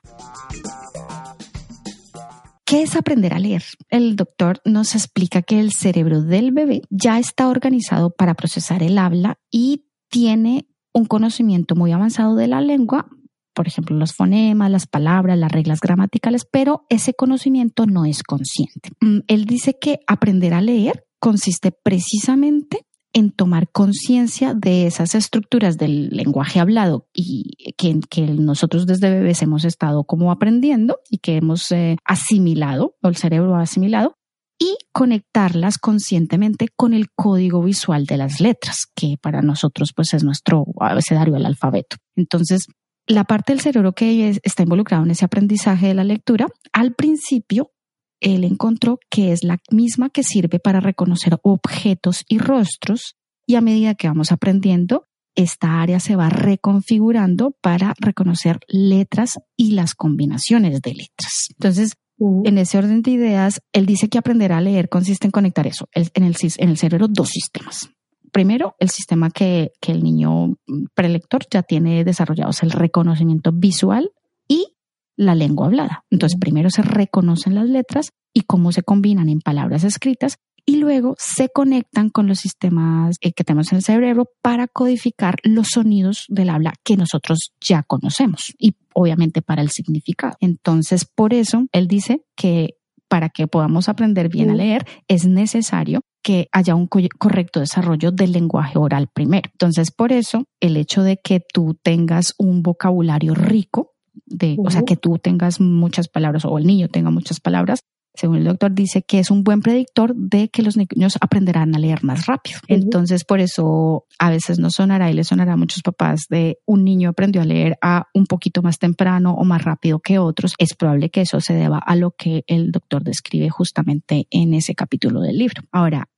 ¿Qué 2.65 2.83
es 2.83 2.97
aprender 2.97 3.35
a 3.35 3.39
leer? 3.39 3.63
El 3.91 4.17
doctor 4.17 4.61
nos 4.65 4.95
explica 4.95 5.43
que 5.43 5.61
el 5.61 5.73
cerebro 5.73 6.23
del 6.23 6.51
bebé 6.51 6.83
ya 6.89 7.19
está 7.19 7.49
organizado 7.49 8.11
para 8.11 8.35
procesar 8.35 8.83
el 8.83 8.97
habla 8.97 9.39
y 9.51 9.85
tiene 10.09 10.67
un 10.95 11.05
conocimiento 11.05 11.75
muy 11.75 11.93
avanzado 11.93 12.37
de 12.37 12.47
la 12.47 12.61
lengua 12.61 13.09
por 13.55 13.67
ejemplo, 13.69 13.97
los 13.97 14.13
fonemas, 14.13 14.71
las 14.71 14.87
palabras, 14.87 15.39
las 15.39 15.53
reglas 15.53 15.81
gramaticales, 15.81 16.45
pero 16.51 16.85
ese 16.89 17.15
conocimiento 17.15 17.87
no 17.87 18.05
es 18.05 18.23
consciente. 18.23 18.91
Mm, 19.01 19.21
él 19.27 19.45
dice 19.47 19.79
que 19.81 20.01
aprender 20.07 20.55
a 20.55 20.61
leer 20.61 21.05
consiste 21.19 21.73
precisamente 21.73 22.85
en 23.15 23.31
tomar 23.31 23.71
conciencia 23.71 24.55
de 24.55 24.87
esas 24.87 25.15
estructuras 25.15 25.79
del 25.79 26.09
lenguaje 26.09 26.59
hablado 26.59 27.07
y 27.15 27.73
que, 27.79 28.27
nosotros 28.27 28.87
desde 28.87 29.09
bebés 29.09 29.41
hemos 29.41 29.65
estado 29.65 30.03
como 30.03 30.33
aprendiendo 30.33 30.99
y 31.09 31.19
que 31.19 31.37
hemos 31.37 31.71
eh, 31.71 31.97
asimilado, 32.05 32.97
o 33.03 33.09
el 33.09 33.17
cerebro 33.17 33.55
ha 33.55 33.63
asimilado, 33.63 34.17
y 34.59 34.77
conectarlas 34.93 35.79
conscientemente 35.79 36.69
con 36.77 36.93
el 36.93 37.11
código 37.13 37.63
visual 37.63 38.07
de 38.07 38.17
las 38.17 38.41
letras, 38.41 38.87
que 38.95 39.17
para 39.21 39.43
nosotros 39.43 39.93
pues 39.95 40.13
es 40.13 40.25
nuestro 40.25 40.65
abecedario 40.81 41.35
del 41.35 41.47
alfabeto. 41.47 41.97
Entonces, 42.17 42.67
la 43.07 43.25
parte 43.25 43.53
del 43.53 43.61
cerebro 43.61 43.93
que 43.93 44.41
está 44.43 44.63
involucrado 44.63 45.05
en 45.05 45.11
ese 45.11 45.25
aprendizaje 45.25 45.89
de 45.89 45.95
la 45.95 46.05
lectura, 46.05 46.47
al 46.73 46.95
principio 46.95 47.73
él 48.21 48.45
encontró 48.45 48.99
que 49.11 49.33
es 49.33 49.45
la 49.45 49.59
misma 49.71 50.09
que 50.09 50.23
sirve 50.23 50.59
para 50.59 50.81
reconocer 50.81 51.39
objetos 51.43 52.25
y 52.29 52.39
rostros 52.39 53.17
y 53.47 53.57
a 53.57 53.61
medida 53.61 53.95
que 53.95 54.09
vamos 54.09 54.33
aprendiendo, 54.33 55.05
esta 55.35 55.83
área 55.83 56.01
se 56.01 56.17
va 56.17 56.31
reconfigurando 56.31 57.55
para 57.61 57.95
reconocer 57.99 58.61
letras 58.69 59.39
y 59.57 59.73
las 59.73 59.95
combinaciones 59.95 60.81
de 60.81 60.95
letras. 60.95 61.49
Entonces, 61.51 61.95
en 62.19 62.57
ese 62.57 62.79
orden 62.79 63.03
de 63.03 63.11
ideas, 63.11 63.61
él 63.73 63.85
dice 63.85 64.09
que 64.09 64.19
aprender 64.19 64.53
a 64.53 64.61
leer 64.61 64.89
consiste 64.89 65.27
en 65.27 65.33
conectar 65.33 65.67
eso, 65.67 65.89
en 65.93 66.25
el, 66.25 66.37
en 66.57 66.69
el 66.69 66.79
cerebro 66.79 67.09
dos 67.09 67.29
sistemas 67.29 67.91
primero, 68.35 68.75
el 68.81 68.91
sistema 68.91 69.31
que, 69.31 69.71
el 69.81 70.03
niño 70.03 70.57
prelector 70.95 71.47
ya 71.49 71.63
tiene 71.63 72.03
desarrollado 72.03 72.51
es 72.51 72.65
el 72.65 72.73
reconocimiento 72.73 73.53
visual 73.53 74.11
y 74.49 74.75
la 75.17 75.37
lengua 75.37 75.67
hablada. 75.67 76.05
Entonces, 76.11 76.39
primero 76.39 76.69
se 76.69 76.83
reconocen 76.83 77.55
las 77.55 77.69
letras 77.69 78.11
y 78.35 78.41
cómo 78.41 78.73
se 78.73 78.83
combinan 78.83 79.29
en 79.29 79.41
palabras 79.41 79.85
escritas 79.85 80.39
y 80.67 80.79
luego 80.79 81.15
se 81.17 81.49
conectan 81.49 82.11
con 82.11 82.27
los 82.27 82.41
sistemas 82.41 83.19
eh, 83.21 83.33
que 83.33 83.45
tenemos 83.45 83.71
en 83.71 83.77
el 83.77 83.85
cerebro 83.85 84.29
para 84.43 84.67
codificar 84.67 85.37
los 85.45 85.69
sonidos 85.69 86.25
del 86.29 86.51
habla 86.51 86.75
que 86.83 86.97
nosotros 86.97 87.53
ya 87.61 87.85
conocemos 87.85 88.53
y 88.59 88.75
obviamente 88.95 89.43
para 89.43 89.63
el 89.63 89.71
significado. 89.71 90.37
Entonces, 90.41 91.05
por 91.05 91.35
eso 91.35 91.67
él 91.71 91.87
dice 91.87 92.25
que 92.35 92.79
para 93.09 93.29
que 93.29 93.47
podamos 93.47 93.89
aprender 93.89 94.29
bien 94.29 94.51
a 94.51 94.55
leer 94.55 94.87
es 95.09 95.27
necesario 95.27 96.01
que 96.23 96.49
haya 96.53 96.75
un 96.75 96.89
correcto 96.89 97.61
desarrollo 97.61 98.11
del 98.11 98.33
lenguaje 98.33 98.79
oral 98.79 99.09
primero. 99.13 99.51
Entonces, 99.53 99.91
por 99.91 100.11
eso, 100.11 100.45
el 100.61 100.77
hecho 100.77 101.03
de 101.03 101.19
que 101.23 101.41
tú 101.53 101.79
tengas 101.83 102.35
un 102.39 102.63
vocabulario 102.63 103.35
rico, 103.35 103.93
de, 104.27 104.57
o 104.59 104.71
sea, 104.71 104.83
que 104.83 104.97
tú 104.97 105.19
tengas 105.19 105.61
muchas 105.61 106.09
palabras 106.09 106.45
o 106.47 106.57
el 106.57 106.67
niño 106.67 106.89
tenga 106.89 107.11
muchas 107.11 107.41
palabras, 107.41 107.81
según 108.15 108.37
el 108.37 108.45
doctor, 108.45 108.73
dice 108.73 109.03
que 109.03 109.19
es 109.19 109.31
un 109.31 109.43
buen 109.43 109.61
predictor 109.61 110.15
de 110.15 110.49
que 110.49 110.63
los 110.63 110.77
niños 110.77 111.19
aprenderán 111.21 111.75
a 111.75 111.79
leer 111.79 112.05
más 112.05 112.27
rápido. 112.27 112.61
Entonces, 112.69 113.25
por 113.25 113.41
eso 113.41 114.07
a 114.19 114.31
veces 114.31 114.59
no 114.61 114.71
sonará 114.71 115.11
y 115.11 115.15
le 115.15 115.25
sonará 115.25 115.55
a 115.55 115.57
muchos 115.57 115.83
papás 115.83 116.27
de 116.31 116.59
un 116.65 116.85
niño 116.85 117.11
aprendió 117.11 117.43
a 117.43 117.45
leer 117.45 117.77
a 117.83 118.07
un 118.15 118.27
poquito 118.27 118.63
más 118.63 118.79
temprano 118.79 119.35
o 119.35 119.45
más 119.45 119.65
rápido 119.65 119.99
que 119.99 120.19
otros. 120.19 120.55
Es 120.59 120.75
probable 120.75 121.11
que 121.11 121.23
eso 121.23 121.41
se 121.41 121.55
deba 121.55 121.79
a 121.79 121.97
lo 121.97 122.13
que 122.13 122.45
el 122.47 122.71
doctor 122.71 123.03
describe 123.03 123.51
justamente 123.51 124.29
en 124.31 124.55
ese 124.55 124.75
capítulo 124.75 125.21
del 125.21 125.37
libro. 125.37 125.63
Ahora, 125.73 126.09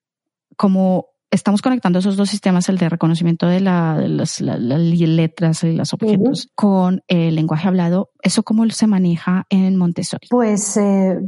como 0.57 1.07
estamos 1.31 1.63
conectando 1.63 1.99
esos 1.99 2.17
dos 2.17 2.29
sistemas, 2.29 2.69
el 2.69 2.79
de 2.79 2.89
reconocimiento 2.89 3.47
de, 3.47 3.61
las, 3.61 4.41
letras 4.41 5.65
y 5.65 5.73
los 5.73 5.93
objetos 5.93 6.49
con 6.55 7.03
el 7.09 7.35
lenguaje 7.35 7.69
hablado, 7.69 8.11
¿eso 8.23 8.43
cómo 8.43 8.69
se 8.71 8.87
maneja 8.87 9.47
en 9.51 9.77
Montessori? 9.77 10.29
Pues 10.31 10.77
eh, 10.77 11.19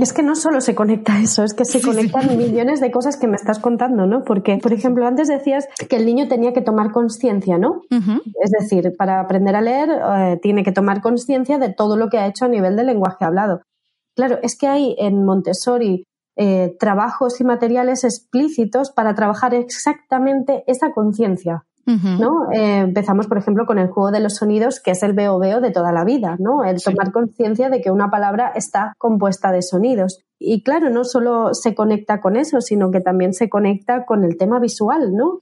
es 0.00 0.12
que 0.12 0.22
no 0.22 0.36
solo 0.36 0.60
se 0.60 0.74
conecta 0.74 1.20
eso, 1.20 1.44
es 1.44 1.54
que 1.54 1.64
se 1.64 1.80
conectan 1.80 2.36
millones 2.38 2.80
de 2.80 2.90
cosas 2.90 3.16
que 3.16 3.26
me 3.26 3.36
estás 3.36 3.58
contando, 3.58 4.06
¿no? 4.06 4.24
Porque, 4.24 4.58
por 4.58 4.72
ejemplo, 4.72 5.06
antes 5.06 5.28
decías 5.28 5.66
que 5.88 5.96
el 5.96 6.06
niño 6.06 6.28
tenía 6.28 6.52
que 6.52 6.62
tomar 6.62 6.92
conciencia, 6.92 7.58
¿no? 7.58 7.82
Es 7.90 8.50
decir, 8.58 8.92
para 8.96 9.20
aprender 9.20 9.56
a 9.56 9.60
leer 9.60 9.88
eh, 9.90 10.38
tiene 10.42 10.64
que 10.64 10.72
tomar 10.72 11.00
conciencia 11.00 11.58
de 11.58 11.72
todo 11.72 11.96
lo 11.96 12.08
que 12.08 12.18
ha 12.18 12.26
hecho 12.26 12.44
a 12.44 12.48
nivel 12.48 12.76
del 12.76 12.86
lenguaje 12.86 13.24
hablado. 13.24 13.62
Claro, 14.16 14.38
es 14.42 14.56
que 14.56 14.68
hay 14.68 14.94
en 14.98 15.24
Montessori 15.24 16.06
eh, 16.36 16.76
trabajos 16.78 17.40
y 17.40 17.44
materiales 17.44 18.04
explícitos 18.04 18.90
para 18.90 19.14
trabajar 19.14 19.54
exactamente 19.54 20.64
esa 20.66 20.92
conciencia. 20.92 21.64
¿no? 21.86 22.50
Eh, 22.50 22.78
empezamos, 22.78 23.26
por 23.26 23.36
ejemplo, 23.36 23.66
con 23.66 23.78
el 23.78 23.88
juego 23.88 24.10
de 24.10 24.20
los 24.20 24.36
sonidos, 24.36 24.80
que 24.80 24.92
es 24.92 25.02
el 25.02 25.12
veo 25.12 25.38
veo 25.38 25.60
de 25.60 25.70
toda 25.70 25.92
la 25.92 26.04
vida, 26.04 26.36
¿no? 26.38 26.64
El 26.64 26.82
tomar 26.82 27.12
conciencia 27.12 27.68
de 27.68 27.82
que 27.82 27.90
una 27.90 28.10
palabra 28.10 28.52
está 28.54 28.94
compuesta 28.96 29.52
de 29.52 29.60
sonidos. 29.60 30.24
Y 30.38 30.62
claro, 30.62 30.90
no 30.90 31.04
solo 31.04 31.54
se 31.54 31.74
conecta 31.74 32.20
con 32.20 32.36
eso, 32.36 32.60
sino 32.60 32.90
que 32.90 33.00
también 33.00 33.32
se 33.32 33.48
conecta 33.48 34.04
con 34.04 34.24
el 34.24 34.36
tema 34.36 34.58
visual, 34.60 35.14
¿no? 35.14 35.38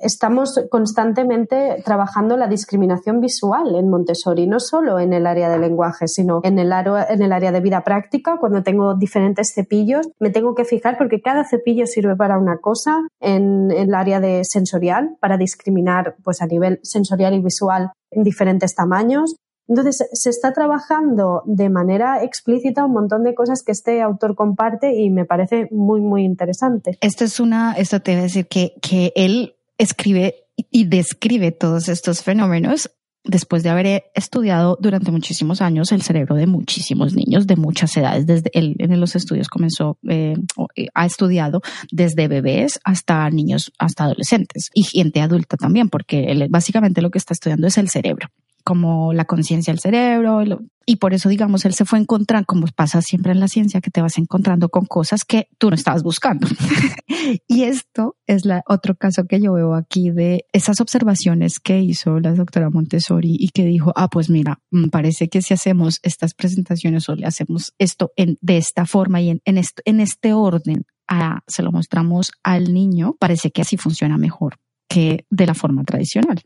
Estamos 0.00 0.60
constantemente 0.70 1.82
trabajando 1.84 2.36
la 2.36 2.46
discriminación 2.46 3.20
visual 3.20 3.74
en 3.74 3.88
Montessori, 3.88 4.46
no 4.46 4.60
solo 4.60 4.98
en 4.98 5.12
el 5.12 5.26
área 5.26 5.48
de 5.48 5.58
lenguaje, 5.58 6.08
sino 6.08 6.40
en 6.42 6.58
el, 6.58 6.72
en 6.72 7.22
el 7.22 7.32
área 7.32 7.52
de 7.52 7.60
vida 7.60 7.82
práctica. 7.82 8.38
Cuando 8.38 8.62
tengo 8.62 8.94
diferentes 8.94 9.52
cepillos, 9.54 10.08
me 10.20 10.30
tengo 10.30 10.54
que 10.54 10.64
fijar 10.64 10.96
porque 10.96 11.20
cada 11.20 11.44
cepillo 11.44 11.86
sirve 11.86 12.16
para 12.16 12.38
una 12.38 12.58
cosa 12.58 13.00
en, 13.20 13.70
en 13.70 13.88
el 13.88 13.94
área 13.94 14.20
de 14.20 14.44
sensorial, 14.44 15.16
para 15.20 15.36
discriminar 15.36 16.16
pues 16.22 16.42
a 16.42 16.46
nivel 16.46 16.80
sensorial 16.82 17.34
y 17.34 17.40
visual 17.40 17.90
en 18.10 18.22
diferentes 18.22 18.74
tamaños. 18.74 19.36
Entonces, 19.68 20.08
se 20.12 20.30
está 20.30 20.52
trabajando 20.52 21.42
de 21.44 21.68
manera 21.68 22.22
explícita 22.22 22.84
un 22.84 22.92
montón 22.92 23.24
de 23.24 23.34
cosas 23.34 23.62
que 23.62 23.72
este 23.72 24.00
autor 24.02 24.34
comparte 24.34 24.94
y 24.94 25.10
me 25.10 25.24
parece 25.24 25.68
muy, 25.70 26.00
muy 26.00 26.24
interesante. 26.24 26.98
Esto 27.00 27.24
es 27.24 27.40
una, 27.40 27.72
esto 27.72 28.00
te 28.00 28.12
voy 28.12 28.20
a 28.20 28.24
decir 28.24 28.46
que, 28.46 28.74
que 28.80 29.12
él 29.16 29.56
escribe 29.78 30.34
y 30.70 30.84
describe 30.86 31.52
todos 31.52 31.88
estos 31.88 32.22
fenómenos 32.22 32.90
después 33.26 33.62
de 33.62 33.70
haber 33.70 34.04
estudiado 34.14 34.78
durante 34.80 35.10
muchísimos 35.10 35.60
años 35.60 35.92
el 35.92 36.02
cerebro 36.02 36.36
de 36.36 36.46
muchísimos 36.46 37.14
niños 37.14 37.46
de 37.46 37.56
muchas 37.56 37.96
edades. 37.96 38.26
Desde 38.26 38.50
él 38.54 38.76
en 38.78 39.00
los 39.00 39.16
estudios 39.16 39.48
comenzó, 39.48 39.98
eh, 40.08 40.36
eh, 40.76 40.86
ha 40.94 41.06
estudiado 41.06 41.60
desde 41.90 42.28
bebés 42.28 42.78
hasta 42.84 43.28
niños, 43.30 43.72
hasta 43.78 44.04
adolescentes 44.04 44.70
y 44.74 44.84
gente 44.84 45.20
adulta 45.20 45.56
también, 45.56 45.88
porque 45.88 46.26
él 46.26 46.46
básicamente 46.48 47.02
lo 47.02 47.10
que 47.10 47.18
está 47.18 47.34
estudiando 47.34 47.66
es 47.66 47.78
el 47.78 47.88
cerebro 47.88 48.28
como 48.66 49.12
la 49.12 49.26
conciencia 49.26 49.72
del 49.72 49.78
cerebro. 49.78 50.42
Y 50.84 50.96
por 50.96 51.14
eso, 51.14 51.28
digamos, 51.28 51.64
él 51.64 51.72
se 51.72 51.84
fue 51.84 52.00
a 52.00 52.02
encontrar, 52.02 52.46
como 52.46 52.66
pasa 52.74 53.00
siempre 53.00 53.30
en 53.30 53.38
la 53.38 53.46
ciencia, 53.46 53.80
que 53.80 53.92
te 53.92 54.02
vas 54.02 54.18
encontrando 54.18 54.68
con 54.70 54.86
cosas 54.86 55.24
que 55.24 55.48
tú 55.58 55.70
no 55.70 55.76
estabas 55.76 56.02
buscando. 56.02 56.48
y 57.46 57.62
esto 57.62 58.16
es 58.26 58.44
la, 58.44 58.62
otro 58.66 58.96
caso 58.96 59.24
que 59.28 59.40
yo 59.40 59.52
veo 59.52 59.74
aquí 59.74 60.10
de 60.10 60.46
esas 60.52 60.80
observaciones 60.80 61.60
que 61.60 61.80
hizo 61.80 62.18
la 62.18 62.34
doctora 62.34 62.68
Montessori 62.68 63.36
y 63.38 63.50
que 63.50 63.64
dijo, 63.64 63.92
ah, 63.94 64.08
pues 64.08 64.30
mira, 64.30 64.58
mm, 64.72 64.88
parece 64.88 65.28
que 65.28 65.42
si 65.42 65.54
hacemos 65.54 66.00
estas 66.02 66.34
presentaciones 66.34 67.08
o 67.08 67.14
le 67.14 67.26
hacemos 67.26 67.72
esto 67.78 68.10
en, 68.16 68.36
de 68.40 68.56
esta 68.56 68.84
forma 68.84 69.20
y 69.20 69.30
en, 69.30 69.40
en, 69.44 69.62
en 69.84 70.00
este 70.00 70.32
orden, 70.32 70.86
a, 71.06 71.42
se 71.46 71.62
lo 71.62 71.70
mostramos 71.70 72.32
al 72.42 72.74
niño, 72.74 73.14
parece 73.20 73.52
que 73.52 73.62
así 73.62 73.76
funciona 73.76 74.18
mejor 74.18 74.56
que 74.88 75.24
de 75.30 75.46
la 75.46 75.54
forma 75.54 75.84
tradicional 75.84 76.42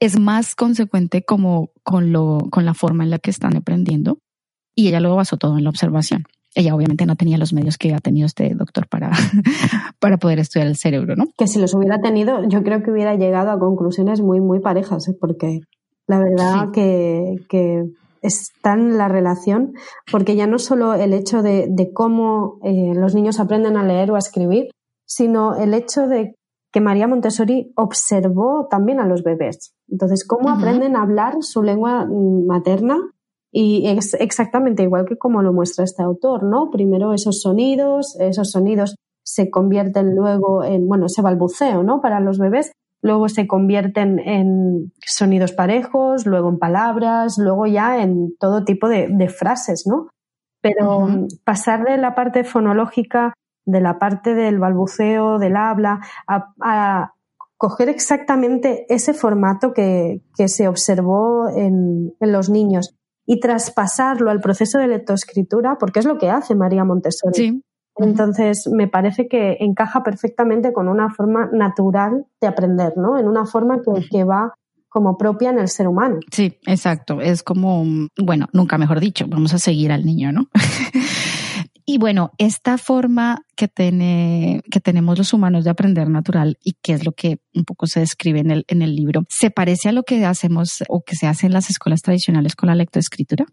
es 0.00 0.18
más 0.18 0.54
consecuente 0.54 1.24
como 1.24 1.70
con, 1.82 2.10
lo, 2.10 2.48
con 2.50 2.64
la 2.64 2.74
forma 2.74 3.04
en 3.04 3.10
la 3.10 3.18
que 3.18 3.30
están 3.30 3.56
aprendiendo 3.56 4.18
y 4.74 4.88
ella 4.88 5.00
lo 5.00 5.14
basó 5.14 5.36
todo 5.36 5.58
en 5.58 5.64
la 5.64 5.70
observación. 5.70 6.24
Ella 6.54 6.74
obviamente 6.74 7.06
no 7.06 7.14
tenía 7.14 7.38
los 7.38 7.52
medios 7.52 7.78
que 7.78 7.94
ha 7.94 8.00
tenido 8.00 8.26
este 8.26 8.54
doctor 8.54 8.88
para, 8.88 9.12
para 10.00 10.16
poder 10.16 10.40
estudiar 10.40 10.66
el 10.66 10.76
cerebro, 10.76 11.14
¿no? 11.14 11.26
Que 11.36 11.46
si 11.46 11.60
los 11.60 11.74
hubiera 11.74 12.00
tenido, 12.00 12.48
yo 12.48 12.64
creo 12.64 12.82
que 12.82 12.90
hubiera 12.90 13.14
llegado 13.14 13.50
a 13.50 13.58
conclusiones 13.58 14.20
muy, 14.20 14.40
muy 14.40 14.58
parejas, 14.58 15.06
¿eh? 15.08 15.16
porque 15.20 15.60
la 16.08 16.18
verdad 16.18 16.70
que, 16.72 17.36
que 17.48 17.84
está 18.22 18.72
en 18.72 18.98
la 18.98 19.06
relación, 19.06 19.74
porque 20.10 20.34
ya 20.34 20.46
no 20.46 20.58
solo 20.58 20.94
el 20.94 21.12
hecho 21.12 21.42
de, 21.42 21.66
de 21.68 21.92
cómo 21.92 22.58
eh, 22.64 22.94
los 22.94 23.14
niños 23.14 23.38
aprenden 23.38 23.76
a 23.76 23.84
leer 23.84 24.10
o 24.10 24.16
a 24.16 24.18
escribir, 24.18 24.70
sino 25.06 25.54
el 25.56 25.74
hecho 25.74 26.08
de 26.08 26.34
que 26.72 26.80
María 26.80 27.08
Montessori 27.08 27.72
observó 27.76 28.66
también 28.70 29.00
a 29.00 29.06
los 29.06 29.22
bebés. 29.22 29.74
Entonces, 29.90 30.26
cómo 30.26 30.50
aprenden 30.50 30.96
a 30.96 31.02
hablar 31.02 31.34
su 31.40 31.62
lengua 31.62 32.06
mm, 32.06 32.46
materna 32.46 32.98
y 33.52 33.86
es 33.88 34.14
exactamente 34.14 34.82
igual 34.82 35.06
que 35.06 35.18
como 35.18 35.42
lo 35.42 35.52
muestra 35.52 35.84
este 35.84 36.02
autor, 36.02 36.44
¿no? 36.44 36.70
Primero 36.70 37.12
esos 37.12 37.40
sonidos, 37.40 38.16
esos 38.20 38.50
sonidos 38.52 38.96
se 39.24 39.50
convierten 39.50 40.14
luego 40.14 40.64
en, 40.64 40.86
bueno, 40.86 41.06
ese 41.06 41.22
balbuceo, 41.22 41.82
¿no? 41.82 42.00
Para 42.00 42.20
los 42.20 42.38
bebés, 42.38 42.72
luego 43.02 43.28
se 43.28 43.46
convierten 43.46 44.18
en 44.20 44.92
sonidos 45.04 45.52
parejos, 45.52 46.26
luego 46.26 46.48
en 46.48 46.58
palabras, 46.58 47.38
luego 47.38 47.66
ya 47.66 48.02
en 48.02 48.36
todo 48.38 48.64
tipo 48.64 48.88
de, 48.88 49.28
frases, 49.28 49.84
¿no? 49.86 50.08
Pero 50.60 51.08
pasar 51.44 51.84
de 51.84 51.96
la 51.96 52.14
parte 52.14 52.44
fonológica 52.44 53.34
de 53.66 53.80
la 53.80 53.98
parte 53.98 54.34
del 54.34 54.58
balbuceo, 54.58 55.38
del 55.38 55.56
habla, 55.56 56.00
a, 56.26 57.12
coger 57.60 57.90
exactamente 57.90 58.86
ese 58.88 59.12
formato 59.12 59.74
que, 59.74 60.22
se 60.46 60.66
observó 60.66 61.46
en, 61.54 62.14
los 62.18 62.48
niños 62.48 62.96
y 63.26 63.38
traspasarlo 63.38 64.30
al 64.30 64.40
proceso 64.40 64.78
de 64.78 64.88
lectoescritura, 64.88 65.76
porque 65.78 65.98
es 65.98 66.06
lo 66.06 66.16
que 66.16 66.30
hace 66.30 66.54
María 66.54 66.84
Montessori. 66.84 67.62
Entonces, 67.96 68.66
me 68.66 68.88
parece 68.88 69.28
que 69.28 69.58
encaja 69.60 70.02
perfectamente 70.02 70.72
con 70.72 70.88
una 70.88 71.10
forma 71.10 71.50
natural 71.52 72.24
de 72.40 72.46
aprender, 72.46 72.94
¿no? 72.96 73.18
En 73.18 73.28
una 73.28 73.44
forma 73.44 73.82
que, 73.82 74.08
que 74.08 74.24
va 74.24 74.54
como 74.88 75.18
propia 75.18 75.50
en 75.50 75.58
el 75.58 75.68
ser 75.68 75.86
humano. 75.86 76.18
Sí, 76.32 76.58
exacto. 76.66 77.20
Es 77.20 77.42
como, 77.42 77.84
bueno, 78.18 78.48
nunca 78.54 78.78
mejor 78.78 79.00
dicho, 79.00 79.26
vamos 79.28 79.52
a 79.52 79.58
seguir 79.58 79.92
al 79.92 80.06
niño, 80.06 80.32
¿no? 80.32 80.48
Y 81.84 81.98
bueno, 81.98 82.32
esta 82.38 82.78
forma 82.78 83.44
que, 83.56 83.68
tiene, 83.68 84.62
que 84.70 84.80
tenemos 84.80 85.18
los 85.18 85.32
humanos 85.32 85.64
de 85.64 85.70
aprender 85.70 86.08
natural 86.08 86.58
y 86.62 86.74
que 86.82 86.92
es 86.92 87.04
lo 87.04 87.12
que 87.12 87.38
un 87.54 87.64
poco 87.64 87.86
se 87.86 88.00
describe 88.00 88.40
en 88.40 88.50
el, 88.50 88.64
en 88.68 88.82
el 88.82 88.94
libro, 88.94 89.22
¿se 89.28 89.50
parece 89.50 89.88
a 89.88 89.92
lo 89.92 90.02
que 90.02 90.24
hacemos 90.24 90.82
o 90.88 91.02
que 91.02 91.16
se 91.16 91.26
hace 91.26 91.46
en 91.46 91.52
las 91.52 91.70
escuelas 91.70 92.02
tradicionales 92.02 92.56
con 92.56 92.68
la 92.68 92.74
lectoescritura? 92.74 93.46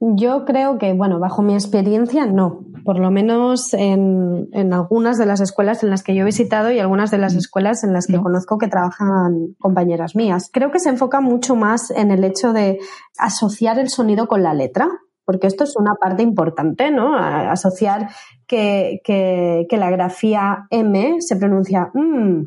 Yo 0.00 0.44
creo 0.44 0.78
que, 0.78 0.92
bueno, 0.92 1.18
bajo 1.18 1.42
mi 1.42 1.54
experiencia, 1.54 2.24
no. 2.24 2.60
Por 2.84 3.00
lo 3.00 3.10
menos 3.10 3.74
en, 3.74 4.48
en, 4.52 4.72
algunas 4.72 5.18
de 5.18 5.26
las 5.26 5.40
escuelas 5.40 5.82
en 5.82 5.90
las 5.90 6.04
que 6.04 6.14
yo 6.14 6.22
he 6.22 6.24
visitado 6.24 6.70
y 6.70 6.78
algunas 6.78 7.10
de 7.10 7.18
las 7.18 7.34
mm. 7.34 7.38
escuelas 7.38 7.82
en 7.82 7.92
las 7.92 8.06
que 8.06 8.16
conozco 8.16 8.58
que 8.58 8.68
trabajan 8.68 9.56
compañeras 9.58 10.14
mías. 10.14 10.50
Creo 10.52 10.70
que 10.70 10.78
se 10.78 10.90
enfoca 10.90 11.20
mucho 11.20 11.56
más 11.56 11.90
en 11.90 12.12
el 12.12 12.22
hecho 12.22 12.52
de 12.52 12.78
asociar 13.18 13.80
el 13.80 13.88
sonido 13.88 14.28
con 14.28 14.44
la 14.44 14.54
letra 14.54 14.88
porque 15.28 15.46
esto 15.46 15.64
es 15.64 15.76
una 15.76 15.94
parte 15.96 16.22
importante, 16.22 16.90
¿no? 16.90 17.14
asociar 17.14 18.08
que, 18.46 19.02
la 19.70 19.90
grafía 19.90 20.66
M 20.70 21.20
se 21.20 21.36
pronuncia 21.36 21.90
mm, 21.92 22.44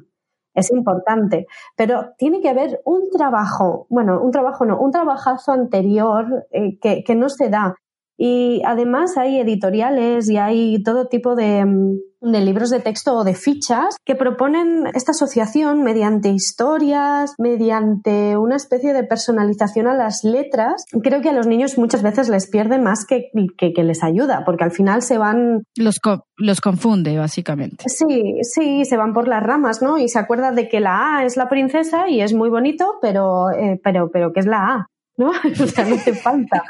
es 0.56 0.72
importante, 0.72 1.46
pero 1.78 2.14
tiene 2.18 2.42
que 2.42 2.50
haber 2.50 2.82
un 2.84 3.12
trabajo, 3.12 3.86
bueno, 3.92 4.20
un 4.20 4.32
trabajo 4.32 4.66
no, 4.66 4.80
un 4.80 4.90
trabajazo 4.90 5.52
anterior 5.52 6.48
eh, 6.50 6.80
que, 6.80 7.04
que 7.04 7.14
no 7.14 7.30
se 7.30 7.50
da. 7.50 7.76
Y 8.24 8.62
además 8.68 9.18
hay 9.18 9.40
editoriales 9.40 10.30
y 10.30 10.38
hay 10.38 10.84
todo 10.84 11.08
tipo 11.08 11.34
de, 11.34 11.66
mm, 11.66 11.98
de 12.22 12.42
libros 12.42 12.70
de 12.70 12.80
texto 12.80 13.16
o 13.16 13.24
de 13.24 13.34
fichas 13.34 13.96
que 14.06 14.13
proponen 14.13 14.84
esta 14.94 15.10
asociación 15.10 15.82
mediante 15.82 16.30
historias, 16.30 17.34
mediante 17.40 18.38
una 18.38 18.58
especie 18.58 18.94
de 18.94 19.04
personalización 19.06 19.88
a 19.88 19.96
las 19.96 20.24
letras. 20.24 20.86
Creo 21.01 21.22
que 21.22 21.30
a 21.30 21.34
los 21.34 21.48
niños 21.48 21.80
muchas 21.80 22.04
veces 22.04 22.30
les 22.30 22.48
pierde 22.48 22.78
más 22.78 23.08
que, 23.08 23.32
que, 23.58 23.84
les 23.84 24.04
ayuda, 24.04 24.44
porque 24.46 24.66
al 24.66 24.72
final 24.72 25.01
se 25.01 25.18
van... 25.18 25.63
Los, 25.75 26.00
los 26.38 26.62
confunde, 26.62 27.18
básicamente. 27.18 27.86
Sí, 27.88 28.36
sí, 28.44 28.86
se 28.86 28.98
van 28.98 29.13
por 29.13 29.28
las 29.28 29.42
ramas, 29.42 29.82
¿no? 29.82 29.98
Y 29.98 30.10
se 30.10 30.20
acuerda 30.20 30.51
de 30.51 30.70
que 30.70 30.80
la 30.80 31.18
A 31.18 31.25
es 31.25 31.38
la 31.38 31.50
princesa 31.50 32.08
y 32.08 32.22
es 32.22 32.36
muy 32.36 32.50
bonito, 32.50 33.00
pero, 33.01 33.50
eh, 33.50 33.82
pero, 33.84 34.12
pero 34.13 34.32
¿qué 34.32 34.42
es 34.42 34.46
la 34.46 34.58
A? 34.58 34.90
¿No? 35.22 35.32
falta. 36.24 36.63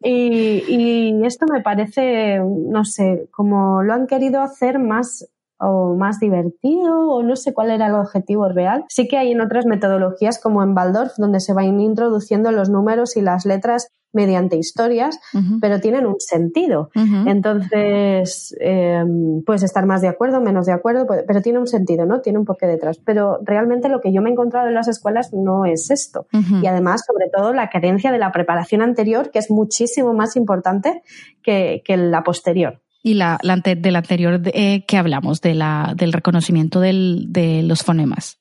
Y, 0.00 0.64
y, 0.68 1.26
esto 1.26 1.46
me 1.50 1.62
parece, 1.62 2.38
no 2.38 2.84
sé, 2.84 3.28
como 3.30 3.82
lo 3.82 3.94
han 3.94 4.06
querido 4.06 4.42
hacer 4.42 4.78
más 4.78 5.26
o 5.60 5.94
más 5.94 6.20
divertido 6.20 7.10
o 7.10 7.22
no 7.22 7.34
sé 7.36 7.52
cuál 7.52 7.70
era 7.70 7.86
el 7.86 7.94
objetivo 7.94 8.48
real. 8.48 8.84
Sí 8.88 9.08
que 9.08 9.18
hay 9.18 9.32
en 9.32 9.40
otras 9.40 9.66
metodologías 9.66 10.40
como 10.40 10.62
en 10.62 10.76
Waldorf 10.76 11.14
donde 11.16 11.40
se 11.40 11.52
van 11.52 11.80
introduciendo 11.80 12.52
los 12.52 12.70
números 12.70 13.16
y 13.16 13.22
las 13.22 13.44
letras 13.44 13.88
mediante 14.12 14.56
historias, 14.56 15.18
pero 15.60 15.80
tienen 15.80 16.06
un 16.06 16.18
sentido. 16.18 16.90
Entonces, 16.94 18.56
em, 18.60 19.42
puedes 19.44 19.62
estar 19.62 19.86
más 19.86 20.00
de 20.00 20.08
acuerdo, 20.08 20.40
menos 20.40 20.66
de 20.66 20.72
acuerdo, 20.72 21.06
pero 21.26 21.42
tiene 21.42 21.58
un 21.58 21.66
sentido, 21.66 22.06
¿no? 22.06 22.20
Tiene 22.20 22.38
un 22.38 22.44
porqué 22.44 22.66
detrás. 22.66 22.98
Pero 23.04 23.38
realmente 23.44 23.88
lo 23.88 24.00
que 24.00 24.12
yo 24.12 24.22
me 24.22 24.30
he 24.30 24.32
encontrado 24.32 24.68
en 24.68 24.74
las 24.74 24.88
escuelas 24.88 25.32
no 25.32 25.66
es 25.66 25.90
esto. 25.90 26.26
Y 26.62 26.66
además, 26.66 27.02
sobre 27.06 27.30
todo, 27.30 27.52
la 27.52 27.68
carencia 27.68 28.10
de 28.12 28.18
la 28.18 28.32
preparación 28.32 28.82
anterior, 28.82 29.30
que 29.30 29.38
es 29.38 29.50
muchísimo 29.50 30.14
más 30.14 30.36
importante 30.36 31.02
que, 31.42 31.82
la 31.88 32.22
posterior. 32.22 32.80
Y 33.02 33.14
la, 33.14 33.38
del 33.42 33.96
anterior 33.96 34.40
eh, 34.46 34.84
que 34.86 34.96
hablamos, 34.96 35.40
de 35.40 35.54
la, 35.54 35.94
del 35.96 36.12
reconocimiento 36.12 36.80
de 36.80 37.62
los 37.64 37.82
fonemas 37.82 38.38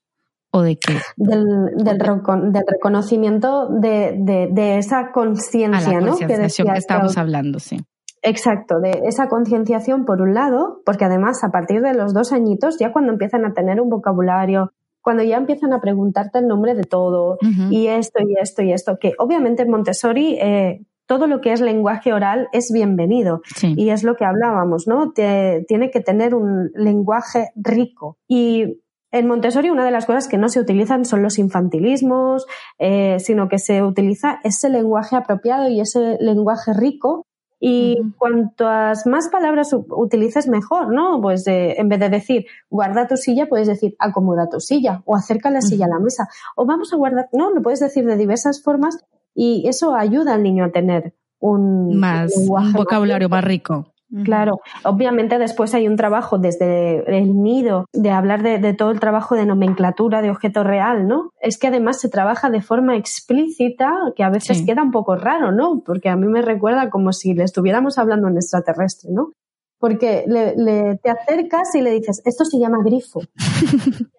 o 0.57 0.61
de 0.61 0.77
qué? 0.77 0.93
Del, 1.15 1.45
del, 1.75 1.99
reconocimiento 1.99 3.67
de, 3.69 4.15
de, 4.51 4.77
esa 4.77 5.11
conciencia, 5.11 5.99
¿no? 5.99 6.17
Que, 6.17 6.27
que 6.27 6.45
estamos 6.45 7.17
hablando, 7.17 7.59
sí. 7.59 7.79
Exacto, 8.23 8.79
de 8.79 9.03
esa 9.05 9.29
concienciación 9.29 10.05
por 10.05 10.21
un 10.21 10.33
lado, 10.33 10.81
porque 10.85 11.05
además 11.05 11.43
a 11.43 11.49
partir 11.49 11.81
de 11.81 11.93
los 11.93 12.13
dos 12.13 12.33
añitos, 12.33 12.77
ya 12.79 12.91
cuando 12.91 13.13
empiezan 13.13 13.45
a 13.45 13.53
tener 13.53 13.79
un 13.79 13.89
vocabulario, 13.89 14.73
cuando 15.01 15.23
ya 15.23 15.37
empiezan 15.37 15.71
a 15.71 15.79
preguntarte 15.79 16.39
el 16.39 16.47
nombre 16.47 16.75
de 16.75 16.83
todo, 16.83 17.37
y 17.69 17.87
esto, 17.87 18.19
y 18.27 18.35
esto, 18.41 18.63
y 18.63 18.73
esto, 18.73 18.97
que 18.99 19.13
obviamente 19.19 19.65
Montessori 19.65 20.37
eh, 20.41 20.81
todo 21.07 21.27
lo 21.27 21.39
que 21.41 21.53
es 21.53 21.61
lenguaje 21.61 22.13
oral 22.13 22.49
es 22.51 22.69
bienvenido. 22.71 23.41
Y 23.63 23.89
es 23.89 24.03
lo 24.03 24.15
que 24.15 24.25
hablábamos, 24.25 24.87
¿no? 24.87 25.13
tiene 25.13 25.89
que 25.91 26.01
tener 26.01 26.35
un 26.35 26.69
lenguaje 26.75 27.51
rico. 27.55 28.17
Y 28.27 28.81
en 29.11 29.27
Montessori 29.27 29.69
una 29.69 29.85
de 29.85 29.91
las 29.91 30.05
cosas 30.05 30.27
que 30.27 30.37
no 30.37 30.49
se 30.49 30.59
utilizan 30.59 31.05
son 31.05 31.23
los 31.23 31.39
infantilismos, 31.39 32.45
eh, 32.77 33.17
sino 33.19 33.47
que 33.47 33.59
se 33.59 33.81
utiliza 33.83 34.39
ese 34.43 34.69
lenguaje 34.69 35.15
apropiado 35.15 35.69
y 35.69 35.79
ese 35.79 36.17
lenguaje 36.19 36.73
rico. 36.73 37.25
Y 37.59 37.97
cuantas 38.19 39.07
más 39.07 39.29
palabras 39.29 39.73
utilices, 39.73 40.47
mejor, 40.47 40.93
¿no? 40.93 41.19
Pues 41.19 41.43
en 41.47 41.89
vez 41.89 41.99
de 41.99 42.09
decir 42.09 42.45
guarda 42.69 43.07
tu 43.07 43.17
silla, 43.17 43.47
puedes 43.49 43.67
decir 43.67 43.95
acomoda 43.97 44.47
tu 44.47 44.59
silla 44.59 45.01
o 45.05 45.15
acerca 45.15 45.49
la 45.49 45.61
silla 45.61 45.85
a 45.85 45.89
la 45.89 45.99
mesa. 45.99 46.27
O 46.55 46.67
vamos 46.67 46.93
a 46.93 46.97
guardar, 46.97 47.29
no, 47.31 47.49
lo 47.49 47.63
puedes 47.63 47.79
decir 47.79 48.05
de 48.05 48.15
diversas 48.15 48.61
formas 48.61 49.03
y 49.33 49.67
eso 49.67 49.95
ayuda 49.95 50.35
al 50.35 50.43
niño 50.43 50.65
a 50.65 50.71
tener 50.71 51.15
un, 51.39 51.97
más, 51.97 52.31
un 52.37 52.73
vocabulario 52.73 53.27
más 53.27 53.43
rico. 53.43 53.91
Claro, 54.23 54.61
obviamente 54.85 55.37
después 55.37 55.73
hay 55.73 55.85
un 55.85 55.97
trabajo 55.97 56.37
desde 56.37 57.03
el 57.17 57.41
nido 57.41 57.87
de 57.91 58.09
hablar 58.09 58.41
de, 58.41 58.73
todo 58.73 58.91
el 58.91 59.01
trabajo 59.01 59.35
de 59.35 59.45
nomenclatura 59.45 60.21
de 60.21 60.29
objeto 60.29 60.63
real, 60.63 61.07
¿no? 61.07 61.31
Es 61.41 61.57
que 61.57 61.67
además 61.67 61.99
se 61.99 62.07
trabaja 62.07 62.49
de 62.49 62.61
forma 62.61 62.95
explícita 62.95 63.91
que 64.15 64.23
a 64.23 64.29
veces 64.29 64.63
queda 64.65 64.81
un 64.81 64.91
poco 64.91 65.17
raro, 65.17 65.51
¿no? 65.51 65.81
Porque 65.85 66.07
a 66.07 66.15
mí 66.15 66.25
me 66.27 66.41
recuerda 66.41 66.89
como 66.89 67.11
si 67.11 67.33
le 67.33 67.43
estuviéramos 67.43 67.97
hablando 67.97 68.29
en 68.29 68.35
extraterrestre, 68.35 69.11
¿no? 69.11 69.33
Porque 69.77 70.23
le, 70.25 70.95
te 71.03 71.09
acercas 71.09 71.75
y 71.75 71.81
le 71.81 71.91
dices, 71.91 72.21
esto 72.23 72.45
se 72.45 72.59
llama 72.59 72.77
grifo. 72.85 73.19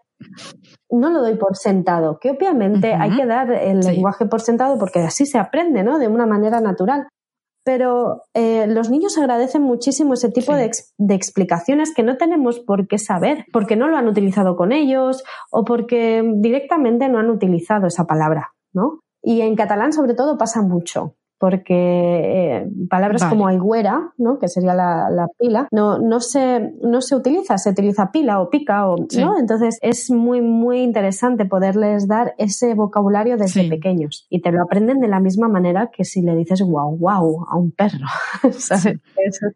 no 0.91 1.11
lo 1.11 1.21
doy 1.21 1.37
por 1.37 1.57
sentado, 1.57 2.19
que 2.21 2.31
obviamente 2.31 2.93
hay 2.93 3.17
que 3.17 3.25
dar 3.25 3.51
el 3.53 3.81
lenguaje 3.81 4.27
por 4.27 4.43
sentado 4.43 4.79
porque 4.79 5.01
así 5.01 5.25
se 5.25 5.39
aprende, 5.39 5.83
¿no? 5.83 5.99
De 5.99 6.09
una 6.09 6.27
manera 6.27 6.61
natural 6.61 7.09
pero 7.69 8.23
eh, 8.33 8.67
los 8.67 8.89
niños 8.89 9.19
agradecen 9.19 9.61
muchísimo 9.61 10.15
ese 10.15 10.31
tipo 10.31 10.55
de, 10.55 10.71
explicaciones 11.15 11.93
que 11.95 12.03
no 12.03 12.17
tenemos 12.17 12.61
por 12.61 12.89
qué 12.89 12.97
saber, 12.97 13.45
porque 13.53 13.77
no 13.77 13.89
lo 13.89 13.99
han 13.99 14.09
utilizado 14.09 14.57
con 14.57 14.73
ellos 14.73 15.23
o 15.51 15.67
porque 15.67 16.23
directamente 16.37 17.11
no 17.11 17.19
han 17.19 17.29
utilizado 17.29 17.87
esa 17.87 18.07
palabra, 18.07 18.55
¿no? 18.73 19.01
Y 19.23 19.43
en 19.43 19.55
catalán 19.55 19.93
sobre 19.93 20.15
todo 20.15 20.39
pasa 20.39 20.63
mucho 20.63 21.17
porque 21.39 21.75
eh, 21.75 22.69
palabras 22.89 23.25
como 23.25 23.47
aigüera, 23.47 24.13
¿no? 24.17 24.39
que 24.39 24.49
sería 24.49 24.75
la, 24.75 25.29
pila, 25.39 25.69
no, 25.71 25.99
no, 25.99 26.21
se, 26.21 26.73
no 26.83 27.01
se 27.01 27.15
utiliza, 27.15 27.59
se 27.59 27.71
utiliza 27.71 28.11
pila 28.11 28.41
o 28.41 28.51
pica, 28.51 28.89
o, 28.89 28.97
¿no? 29.19 29.39
Entonces 29.39 29.79
es 29.83 30.11
muy, 30.11 30.41
muy 30.41 30.81
interesante 30.81 31.45
poderles 31.45 32.09
dar 32.09 32.35
ese 32.39 32.75
vocabulario 32.75 33.37
desde 33.37 33.69
pequeños 33.69 34.27
y 34.29 34.41
te 34.41 34.51
lo 34.51 34.63
aprenden 34.63 35.01
de 35.01 35.09
la 35.09 35.21
misma 35.21 35.49
manera 35.49 35.91
que 35.93 36.05
si 36.05 36.23
le 36.23 36.35
dices 36.35 36.63
guau, 36.63 36.97
guau 36.97 37.47
a 37.49 37.57
un 37.57 37.71
perro. 37.71 38.07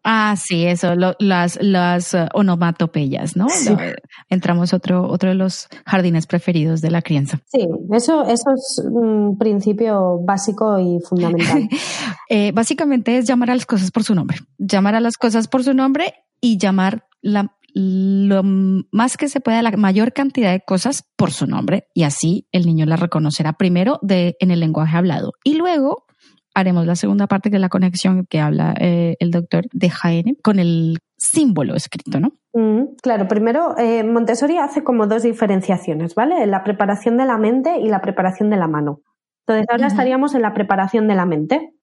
Ah, 0.03 0.35
sí, 0.37 0.65
eso, 0.65 0.93
las, 0.95 1.57
las 1.61 2.13
uh, 2.13 2.27
onomatopeyas, 2.33 3.35
¿no? 3.35 3.47
entramos 4.29 4.73
otro, 4.73 5.07
otro 5.09 5.29
de 5.29 5.35
los 5.35 5.67
jardines 5.85 6.27
preferidos 6.27 6.81
de 6.81 6.91
la 6.91 7.01
crianza. 7.01 7.39
Sí, 7.47 7.67
eso, 7.91 8.23
eso 8.23 8.51
es 8.53 8.83
un 8.85 9.37
principio 9.37 10.19
básico 10.19 10.79
y 10.79 10.99
fundamental. 11.01 11.67
Eh, 12.29 12.51
básicamente 12.51 13.17
es 13.17 13.25
llamar 13.25 13.51
a 13.51 13.55
las 13.55 13.65
cosas 13.65 13.91
por 13.91 14.03
su 14.03 14.15
nombre, 14.15 14.37
llamar 14.57 14.95
a 14.95 14.99
las 14.99 15.17
cosas 15.17 15.47
por 15.47 15.63
su 15.63 15.73
nombre 15.73 16.13
y 16.41 16.57
llamar 16.57 17.05
la, 17.21 17.55
lo 17.73 18.41
más 18.43 19.17
que 19.17 19.27
se 19.27 19.39
pueda, 19.39 19.61
la 19.61 19.71
mayor 19.71 20.13
cantidad 20.13 20.51
de 20.51 20.61
cosas 20.61 21.05
por 21.15 21.31
su 21.31 21.47
nombre 21.47 21.87
y 21.93 22.03
así 22.03 22.47
el 22.51 22.65
niño 22.65 22.85
la 22.85 22.95
reconocerá 22.95 23.53
primero 23.53 23.99
en 24.07 24.51
el 24.51 24.59
lenguaje 24.59 24.97
hablado 24.97 25.33
y 25.43 25.55
luego 25.55 26.05
haremos 26.55 26.85
la 26.85 26.95
segunda 26.95 27.27
parte 27.27 27.49
que 27.49 27.57
es 27.57 27.61
la 27.61 27.69
conexión 27.69 28.25
que 28.29 28.39
habla 28.39 28.75
eh, 28.79 29.15
el 29.19 29.31
doctor 29.31 29.65
de 29.71 29.89
Jaén 29.89 30.37
con 30.43 30.59
el 30.59 30.99
símbolo 31.17 31.75
escrito, 31.75 32.19
¿no? 32.19 32.33
Mm, 32.53 32.95
claro, 33.01 33.27
primero 33.27 33.77
eh, 33.77 34.03
Montessori 34.03 34.57
hace 34.57 34.83
como 34.83 35.07
dos 35.07 35.23
diferenciaciones, 35.23 36.15
¿vale? 36.15 36.45
La 36.45 36.63
preparación 36.63 37.17
de 37.17 37.25
la 37.25 37.37
mente 37.37 37.79
y 37.79 37.89
la 37.89 38.01
preparación 38.01 38.49
de 38.49 38.57
la 38.57 38.67
mano. 38.67 39.01
Entonces 39.47 39.67
ahora 39.69 39.87
estaríamos 39.87 40.35
en 40.35 40.41
la 40.41 40.53
preparación 40.53 41.07
de 41.07 41.15
la 41.15 41.25
mente. 41.25 41.73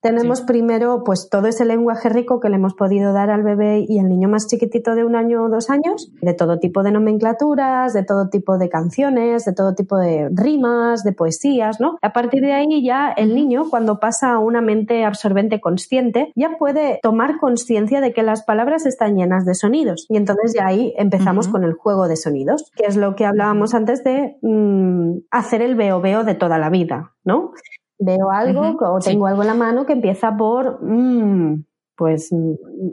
Tenemos 0.00 0.42
primero 0.42 1.02
pues 1.04 1.28
todo 1.28 1.48
ese 1.48 1.64
lenguaje 1.64 2.08
rico 2.08 2.38
que 2.38 2.48
le 2.48 2.56
hemos 2.56 2.74
podido 2.74 3.12
dar 3.12 3.30
al 3.30 3.42
bebé 3.42 3.84
y 3.88 3.98
al 3.98 4.08
niño 4.08 4.28
más 4.28 4.46
chiquitito 4.46 4.94
de 4.94 5.04
un 5.04 5.16
año 5.16 5.44
o 5.44 5.48
dos 5.48 5.70
años, 5.70 6.12
de 6.22 6.34
todo 6.34 6.60
tipo 6.60 6.84
de 6.84 6.92
nomenclaturas, 6.92 7.92
de 7.94 8.04
todo 8.04 8.28
tipo 8.28 8.58
de 8.58 8.68
canciones, 8.68 9.44
de 9.44 9.52
todo 9.52 9.74
tipo 9.74 9.98
de 9.98 10.28
rimas, 10.32 11.02
de 11.02 11.12
poesías, 11.12 11.80
¿no? 11.80 11.98
A 12.00 12.12
partir 12.12 12.42
de 12.42 12.52
ahí 12.52 12.84
ya 12.84 13.10
el 13.10 13.34
niño 13.34 13.70
cuando 13.70 13.98
pasa 13.98 14.34
a 14.34 14.38
una 14.38 14.60
mente 14.60 15.04
absorbente 15.04 15.60
consciente 15.60 16.32
ya 16.36 16.56
puede 16.58 17.00
tomar 17.02 17.38
conciencia 17.38 18.00
de 18.00 18.12
que 18.12 18.22
las 18.22 18.44
palabras 18.44 18.86
están 18.86 19.16
llenas 19.16 19.44
de 19.44 19.54
sonidos 19.54 20.06
y 20.08 20.16
entonces 20.16 20.54
ya 20.54 20.66
ahí 20.66 20.94
empezamos 20.96 21.48
con 21.48 21.64
el 21.64 21.72
juego 21.72 22.06
de 22.06 22.16
sonidos, 22.16 22.70
que 22.76 22.86
es 22.86 22.96
lo 22.96 23.16
que 23.16 23.26
hablábamos 23.26 23.74
antes 23.74 24.04
de 24.04 24.36
mm, 24.42 25.24
hacer 25.30 25.60
el 25.60 25.74
veo 25.74 26.00
veo 26.00 26.22
de 26.22 26.34
toda 26.34 26.58
la 26.58 26.70
vida, 26.70 27.14
¿no? 27.24 27.52
Veo 27.98 28.30
algo 28.30 28.76
o 28.80 28.98
tengo 28.98 29.26
algo 29.26 29.42
en 29.42 29.48
la 29.48 29.54
mano 29.54 29.86
que 29.86 29.94
empieza 29.94 30.36
por, 30.36 30.78
mm, 30.82 31.64
pues, 31.96 32.30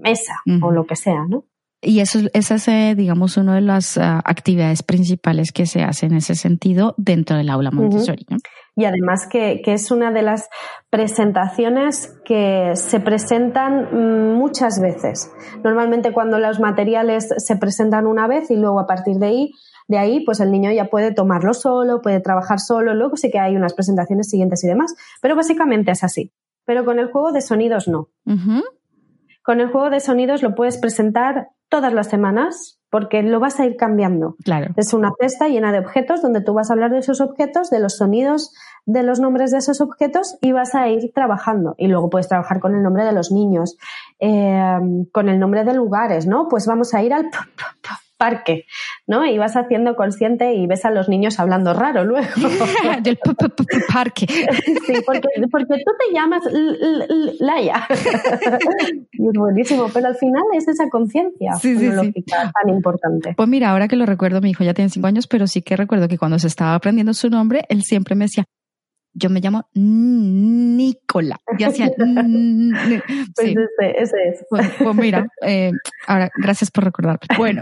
mesa 0.02 0.36
o 0.62 0.72
lo 0.72 0.86
que 0.86 0.96
sea, 0.96 1.26
¿no? 1.28 1.46
Y 1.82 2.00
eso, 2.00 2.20
esa 2.34 2.56
es, 2.56 2.68
eh, 2.68 2.96
digamos, 2.98 3.38
una 3.38 3.56
de 3.56 3.62
las 3.62 3.98
ah, 3.98 4.22
actividades 4.26 4.82
principales 4.82 5.52
que 5.52 5.68
se 5.68 5.84
hace 5.84 6.08
en 6.08 6.16
ese 6.16 6.34
sentido 6.34 6.96
dentro 6.98 7.38
del 7.38 7.50
aula 7.50 7.70
Montessori. 7.70 8.26
Y 8.76 8.86
además 8.86 9.28
que, 9.28 9.62
que, 9.64 9.74
es 9.74 9.90
una 9.90 10.12
de 10.12 10.22
las 10.22 10.50
presentaciones 10.90 12.14
que 12.26 12.72
se 12.76 13.00
presentan 13.00 13.88
mm, 13.92 14.34
muchas 14.38 14.82
veces. 14.82 15.32
Normalmente 15.64 16.12
cuando 16.12 16.40
los 16.40 16.60
materiales 16.60 17.30
se 17.38 17.56
presentan 17.56 18.06
una 18.06 18.28
vez 18.28 18.52
y 18.52 18.56
luego 18.56 18.80
a 18.80 18.88
partir 18.88 19.16
de 19.16 19.28
ahí 19.28 19.52
de 19.88 19.98
ahí, 19.98 20.26
pues 20.26 20.40
el 20.40 20.52
niño 20.52 20.72
ya 20.72 20.86
puede 20.86 21.14
tomarlo 21.14 21.54
solo, 21.54 22.02
puede 22.02 22.20
trabajar 22.20 22.60
solo, 22.60 22.94
luego 22.96 23.18
sí 23.18 23.30
que 23.30 23.40
hay 23.40 23.56
unas 23.56 23.74
presentaciones 23.74 24.30
siguientes 24.30 24.64
y 24.64 24.68
demás, 24.68 24.96
pero 25.22 25.36
básicamente 25.36 25.92
es 25.92 26.04
así. 26.04 26.32
Pero 26.66 26.86
con 26.86 26.98
el 26.98 27.12
juego 27.12 27.32
de 27.32 27.42
sonidos 27.42 27.88
no. 27.88 28.10
Con 29.44 29.62
el 29.62 29.72
juego 29.72 29.92
de 29.92 30.00
sonidos 30.00 30.42
lo 30.42 30.56
puedes 30.56 30.78
presentar 30.80 31.50
todas 31.70 31.94
las 31.94 32.10
semanas 32.10 32.80
porque 32.96 33.24
lo 33.24 33.42
vas 33.42 33.60
a 33.60 33.66
ir 33.66 33.76
cambiando. 33.76 34.38
Claro. 34.46 34.74
Es 34.78 34.94
una 34.94 35.12
cesta 35.20 35.50
llena 35.50 35.74
de 35.74 35.80
objetos 35.80 36.22
donde 36.22 36.40
tú 36.40 36.54
vas 36.54 36.70
a 36.70 36.74
hablar 36.76 36.92
de 36.92 37.00
esos 37.00 37.20
objetos, 37.20 37.70
de 37.70 37.82
los 37.82 37.98
sonidos, 37.98 38.54
de 38.86 39.04
los 39.04 39.20
nombres 39.20 39.52
de 39.52 39.58
esos 39.58 39.82
objetos 39.82 40.38
y 40.40 40.54
vas 40.54 40.76
a 40.76 40.88
ir 40.88 41.12
trabajando. 41.14 41.76
Y 41.78 41.90
luego 41.90 42.10
puedes 42.10 42.30
trabajar 42.30 42.62
con 42.62 42.74
el 42.74 42.82
nombre 42.82 43.04
de 43.04 43.12
los 43.12 43.34
niños, 43.34 43.76
eh, 44.22 44.80
con 45.12 45.28
el 45.28 45.40
nombre 45.40 45.66
de 45.66 45.74
lugares, 45.74 46.26
¿no? 46.26 46.48
Pues 46.48 46.68
vamos 46.68 46.94
a 46.94 47.04
ir 47.04 47.14
al 47.14 47.30
parque, 48.18 48.66
¿no? 49.08 49.26
Y 49.26 49.38
vas 49.38 49.56
haciendo 49.56 49.96
consciente 49.96 50.54
y 50.54 50.68
ves 50.68 50.86
a 50.86 50.92
los 50.92 51.10
niños 51.10 51.40
hablando 51.40 51.74
raro 51.74 52.06
luego. 52.06 52.28
Del 53.02 53.18
parque. 53.92 54.26
sí, 54.28 54.94
porque, 55.06 55.28
porque, 55.52 55.76
tú 55.86 55.92
te 56.00 56.14
llamas 56.14 56.44
Laia. 57.40 57.88
y 59.12 59.28
es 59.28 59.34
buenísimo, 59.34 59.90
pero 59.94 60.08
al 60.08 60.16
final 60.16 60.44
es 60.54 60.68
esa 60.68 60.90
conciencia 60.90 61.54
tan 61.62 62.70
importante. 62.70 63.34
Pues 63.36 63.50
mira, 63.50 63.72
ahora 63.72 63.88
que 63.88 63.96
lo 63.96 64.06
recuerdo, 64.06 64.42
mi 64.42 64.52
hijo 64.52 64.64
ya 64.64 64.74
tiene 64.74 64.90
cinco 64.90 65.08
años, 65.08 65.28
pero 65.28 65.48
sí 65.48 65.62
que 65.62 65.76
recuerdo 65.76 66.08
que 66.08 66.18
cuando 66.18 66.40
se 66.40 66.48
estaba 66.48 66.76
aprendiendo 66.76 67.14
su 67.14 67.30
nombre, 67.30 67.66
él 67.70 67.84
siempre 67.84 68.16
me 68.16 68.26
decía, 68.26 68.46
yo 69.16 69.30
me 69.30 69.40
llamo 69.40 69.68
Nicola. 69.74 71.38
Yo 71.58 71.70
hacía. 71.70 71.90
pues 71.98 73.50
ese, 73.50 73.58
ese 73.98 74.18
es. 74.30 74.46
Pues, 74.50 74.70
pues 74.78 74.96
mira, 74.96 75.28
eh, 75.42 75.72
ahora, 76.06 76.30
gracias 76.38 76.70
por 76.70 76.84
recordarme. 76.84 77.22
Bueno. 77.38 77.62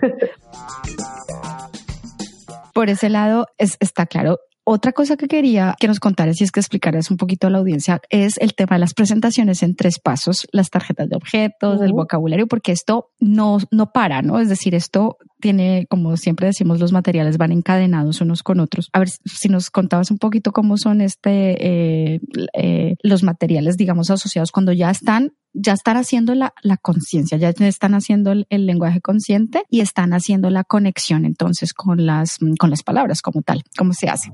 Por 2.74 2.90
ese 2.90 3.10
lado 3.10 3.48
es, 3.58 3.78
está 3.80 4.08
claro. 4.08 4.40
Otra 4.66 4.94
cosa 4.94 5.18
que 5.18 5.28
quería 5.28 5.76
que 5.78 5.90
nos 5.90 6.00
contaras 6.00 6.40
y 6.40 6.46
es 6.46 6.52
que 6.52 6.62
explicaras 6.62 7.12
un 7.12 7.18
poquito 7.18 7.48
a 7.48 7.50
la 7.50 7.58
audiencia 7.58 8.02
es 8.10 8.38
el 8.38 8.56
tema 8.56 8.78
de 8.78 8.80
las 8.80 8.94
presentaciones 8.94 9.62
en 9.62 9.76
tres 9.76 10.00
pasos, 10.00 10.48
las 10.54 10.70
tarjetas 10.70 11.10
de 11.10 11.18
objetos, 11.18 11.82
el 11.82 11.92
vocabulario, 11.92 12.48
porque 12.48 12.72
esto 12.72 13.12
no, 13.20 13.58
no 13.72 13.92
para, 13.92 14.22
¿no? 14.22 14.40
Es 14.40 14.48
decir, 14.48 14.74
esto 14.74 15.18
tiene, 15.44 15.88
como 15.90 16.16
siempre 16.16 16.48
decimos, 16.48 16.80
los 16.80 16.94
materiales 16.94 17.38
van 17.38 17.52
encadenados 17.52 18.22
unos 18.22 18.44
con 18.44 18.62
otros. 18.62 18.90
A 18.94 19.00
ver 19.00 19.10
si 19.10 19.50
nos 19.50 19.70
contabas 19.70 20.10
un 20.10 20.18
poquito 20.18 20.54
cómo 20.54 20.78
son 20.78 21.02
este, 21.02 22.14
eh, 22.14 22.22
eh, 22.54 22.96
los 23.04 23.24
materiales, 23.24 23.76
digamos, 23.76 24.10
asociados 24.10 24.54
cuando 24.54 24.72
ya 24.72 24.90
están 24.90 25.34
ya 25.54 25.74
están 25.74 25.98
haciendo 25.98 26.34
la, 26.34 26.54
la 26.64 26.78
conciencia, 26.78 27.38
ya 27.38 27.50
están 27.50 27.94
haciendo 27.94 28.32
el, 28.32 28.66
lenguaje 28.66 29.02
consciente 29.02 29.64
y 29.70 29.82
están 29.82 30.14
haciendo 30.14 30.50
la 30.50 30.64
conexión 30.64 31.26
entonces 31.26 31.74
con 31.74 32.06
las, 32.06 32.40
con 32.60 32.70
las 32.70 32.84
palabras 32.84 33.22
como 33.22 33.42
tal. 33.42 33.62
¿Cómo 33.78 33.94
se 33.94 34.10
hace? 34.10 34.32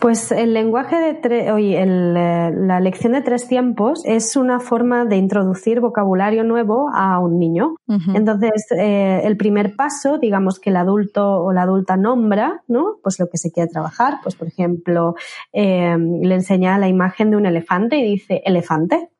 Pues 0.00 0.30
el 0.32 0.52
lenguaje 0.52 0.96
de 0.96 1.14
tres, 1.14 1.50
oye, 1.50 1.80
el, 1.80 2.14
eh, 2.16 2.50
la 2.54 2.80
lección 2.80 3.12
de 3.12 3.22
tres 3.22 3.48
tiempos 3.48 4.02
es 4.04 4.36
una 4.36 4.60
forma 4.60 5.04
de 5.04 5.16
introducir 5.16 5.80
vocabulario 5.80 6.44
nuevo 6.44 6.90
a 6.92 7.18
un 7.18 7.38
niño. 7.38 7.76
Entonces, 8.14 8.66
eh, 8.76 9.22
el 9.24 9.36
primer 9.36 9.76
paso, 9.76 9.83
digamos 10.18 10.60
que 10.60 10.70
el 10.70 10.76
adulto 10.76 11.42
o 11.42 11.52
la 11.52 11.62
adulta 11.62 11.96
nombra, 11.96 12.62
¿no? 12.68 12.98
Pues 13.02 13.18
lo 13.18 13.28
que 13.28 13.38
se 13.38 13.50
quiere 13.50 13.70
trabajar. 13.70 14.18
Pues, 14.22 14.36
por 14.36 14.48
ejemplo, 14.48 15.14
eh, 15.52 15.96
le 15.98 16.34
enseña 16.34 16.78
la 16.78 16.88
imagen 16.88 17.30
de 17.30 17.36
un 17.36 17.46
elefante 17.46 17.96
y 17.96 18.04
dice 18.04 18.42
elefante. 18.44 19.10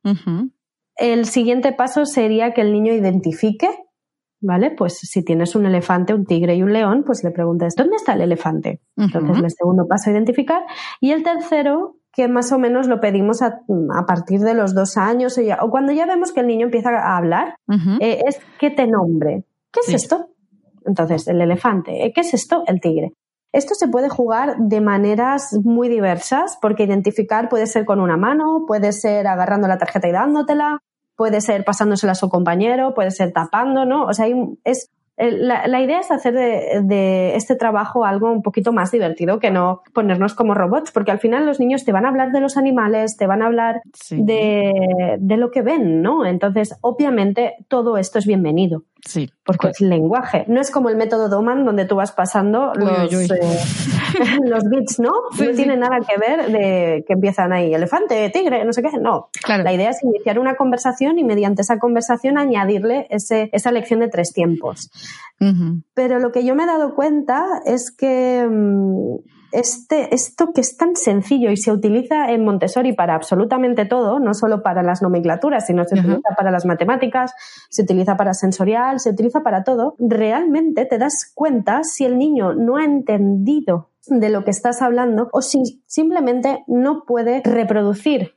El 0.95 1.25
siguiente 1.25 1.73
paso 1.73 2.05
sería 2.05 2.53
que 2.53 2.61
el 2.61 2.71
niño 2.71 2.93
identifique, 2.93 3.69
¿vale? 4.41 4.71
Pues 4.71 4.97
si 4.97 5.23
tienes 5.23 5.55
un 5.55 5.65
elefante, 5.65 6.13
un 6.13 6.25
tigre 6.25 6.55
y 6.55 6.63
un 6.63 6.71
león, 6.71 7.03
pues 7.05 7.23
le 7.23 7.31
preguntas, 7.31 7.75
¿dónde 7.75 7.97
está 7.97 8.13
el 8.13 8.21
elefante? 8.21 8.81
Entonces, 8.95 9.43
el 9.43 9.51
segundo 9.51 9.87
paso, 9.87 10.11
identificar. 10.11 10.63
Y 11.01 11.11
el 11.11 11.23
tercero, 11.23 11.97
que 12.13 12.27
más 12.29 12.51
o 12.53 12.59
menos 12.59 12.87
lo 12.87 13.01
pedimos 13.01 13.41
a, 13.41 13.61
partir 14.07 14.39
de 14.39 14.53
los 14.53 14.73
dos 14.73 14.95
años 14.95 15.37
o, 15.37 15.69
cuando 15.69 15.91
ya 15.91 16.05
vemos 16.05 16.31
que 16.31 16.39
el 16.39 16.47
niño 16.47 16.67
empieza 16.67 16.89
a 16.89 17.17
hablar, 17.17 17.57
eh, 17.99 18.21
es 18.25 18.39
que 18.59 18.71
te 18.71 18.87
nombre. 18.87 19.43
¿Qué 19.71 19.81
es 19.85 19.93
esto? 19.93 20.29
Entonces, 20.85 21.27
el 21.27 21.41
elefante. 21.41 22.05
¿eh? 22.05 22.11
¿Qué 22.13 22.21
es 22.21 22.33
esto? 22.33 22.63
El 22.67 22.79
tigre. 22.79 23.13
Esto 23.51 23.73
se 23.73 23.87
puede 23.87 24.09
jugar 24.09 24.57
de 24.57 24.81
maneras 24.81 25.57
muy 25.63 25.87
diversas, 25.87 26.57
porque 26.61 26.83
identificar 26.83 27.47
puede 27.47 27.67
ser 27.67 27.85
con 27.85 28.01
una 28.01 28.17
mano, 28.17 28.65
puede 28.67 28.91
ser 28.91 29.27
agarrando 29.27 29.67
la 29.67 29.77
tarjeta 29.77 30.09
y 30.09 30.11
dándotela, 30.11 30.79
puede 31.15 31.39
ser 31.39 31.63
pasándosela 31.63 32.11
a 32.11 32.15
su 32.15 32.29
compañero, 32.29 32.93
puede 32.93 33.11
ser 33.11 33.31
tapando, 33.31 33.85
¿no? 33.85 34.05
O 34.05 34.13
sea, 34.13 34.27
es 34.65 34.89
eh, 35.17 35.31
la, 35.31 35.81
idea 35.81 35.99
es 35.99 36.11
hacer 36.11 36.33
de, 36.33 37.35
este 37.35 37.55
trabajo 37.55 38.03
algo 38.03 38.29
un 38.31 38.41
poquito 38.41 38.73
más 38.73 38.91
divertido 38.91 39.39
que 39.39 39.49
no 39.49 39.81
ponernos 39.93 40.33
como 40.33 40.53
robots, 40.53 40.91
porque 40.91 41.11
al 41.11 41.19
final 41.19 41.45
los 41.45 41.59
niños 41.59 41.85
te 41.85 41.93
van 41.93 42.05
a 42.05 42.09
hablar 42.09 42.31
de 42.31 42.41
los 42.41 42.57
animales, 42.57 43.15
te 43.15 43.25
van 43.25 43.41
a 43.41 43.45
hablar 43.45 43.81
de, 44.09 45.15
de, 45.17 45.37
lo 45.37 45.51
que 45.51 45.61
ven, 45.61 46.01
¿no? 46.01 46.25
Entonces, 46.25 46.77
obviamente, 46.81 47.53
todo 47.69 47.97
esto 47.97 48.19
es 48.19 48.25
bienvenido. 48.25 48.83
Sí. 49.05 49.31
Porque 49.45 49.69
es 49.69 49.81
lenguaje. 49.81 50.45
No 50.47 50.59
es 50.59 50.71
como 50.71 50.89
el 50.89 50.95
método 50.95 51.29
Doman 51.29 51.63
donde 51.63 51.85
tú 51.85 51.95
vas 51.95 52.11
pasando 52.11 52.73
los, 52.73 53.13
eh, 53.13 53.37
los 54.45 54.63
bits, 54.67 54.99
¿no? 54.99 55.11
no 55.39 55.51
tiene 55.55 55.77
nada 55.77 55.99
que 55.99 56.17
ver 56.17 56.51
de 56.51 57.03
que 57.07 57.13
empiezan 57.13 57.53
ahí 57.53 57.73
elefante, 57.73 58.29
tigre, 58.31 58.65
no 58.65 58.73
sé 58.73 58.81
qué. 58.81 58.97
No. 58.99 59.29
La 59.47 59.71
idea 59.71 59.91
es 59.91 60.03
iniciar 60.03 60.39
una 60.39 60.55
conversación 60.55 61.19
y 61.19 61.23
mediante 61.23 61.61
esa 61.61 61.77
conversación 61.77 62.39
añadirle 62.39 63.05
ese, 63.11 63.49
esa 63.53 63.71
lección 63.71 63.99
de 63.99 64.07
tres 64.07 64.33
tiempos. 64.33 64.89
Pero 65.93 66.19
lo 66.19 66.31
que 66.31 66.43
yo 66.43 66.55
me 66.55 66.63
he 66.63 66.67
dado 66.67 66.95
cuenta 66.95 67.61
es 67.65 67.91
que 67.91 68.47
mm, 68.49 69.17
este, 69.59 70.13
esto 70.13 70.51
que 70.53 70.61
es 70.61 70.77
tan 70.77 70.95
sencillo 70.95 71.51
y 71.51 71.57
se 71.57 71.71
utiliza 71.71 72.31
en 72.31 72.43
Montessori 72.43 72.93
para 72.93 73.15
absolutamente 73.15 73.85
todo, 73.85 74.19
no 74.19 74.33
solo 74.33 74.61
para 74.61 74.83
las 74.83 75.01
nomenclaturas, 75.01 75.65
sino 75.67 75.85
se 75.85 75.99
utiliza 75.99 76.35
para 76.37 76.51
las 76.51 76.65
matemáticas, 76.65 77.33
se 77.69 77.83
utiliza 77.83 78.17
para 78.17 78.33
sensorial, 78.33 78.99
se 78.99 79.11
utiliza 79.11 79.41
para 79.41 79.63
todo, 79.63 79.95
realmente 79.99 80.85
te 80.85 80.97
das 80.97 81.31
cuenta 81.33 81.83
si 81.83 82.05
el 82.05 82.17
niño 82.17 82.53
no 82.53 82.77
ha 82.77 82.83
entendido 82.83 83.91
de 84.07 84.29
lo 84.29 84.43
que 84.43 84.51
estás 84.51 84.81
hablando 84.81 85.29
o 85.31 85.41
si 85.41 85.81
simplemente 85.87 86.63
no 86.67 87.03
puede 87.05 87.41
reproducir. 87.43 88.35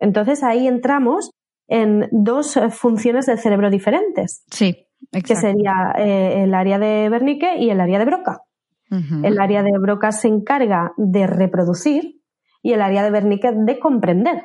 Entonces 0.00 0.42
ahí 0.42 0.66
entramos 0.66 1.30
en 1.68 2.08
dos 2.12 2.56
eh, 2.56 2.70
funciones 2.70 3.26
del 3.26 3.38
cerebro 3.38 3.70
diferentes. 3.70 4.44
Sí, 4.50 4.86
Que 5.12 5.36
sería 5.36 5.92
eh, 5.98 6.44
el 6.44 6.54
área 6.54 6.78
de 6.78 7.08
Wernicke 7.10 7.56
y 7.58 7.70
el 7.70 7.80
área 7.80 7.98
de 7.98 8.04
Broca. 8.04 8.42
El 8.90 9.40
área 9.40 9.62
de 9.62 9.72
Broca 9.78 10.12
se 10.12 10.28
encarga 10.28 10.92
de 10.96 11.26
reproducir 11.26 12.22
y 12.62 12.72
el 12.72 12.82
área 12.82 13.02
de 13.02 13.10
Wernicke 13.10 13.52
de 13.52 13.78
comprender. 13.78 14.42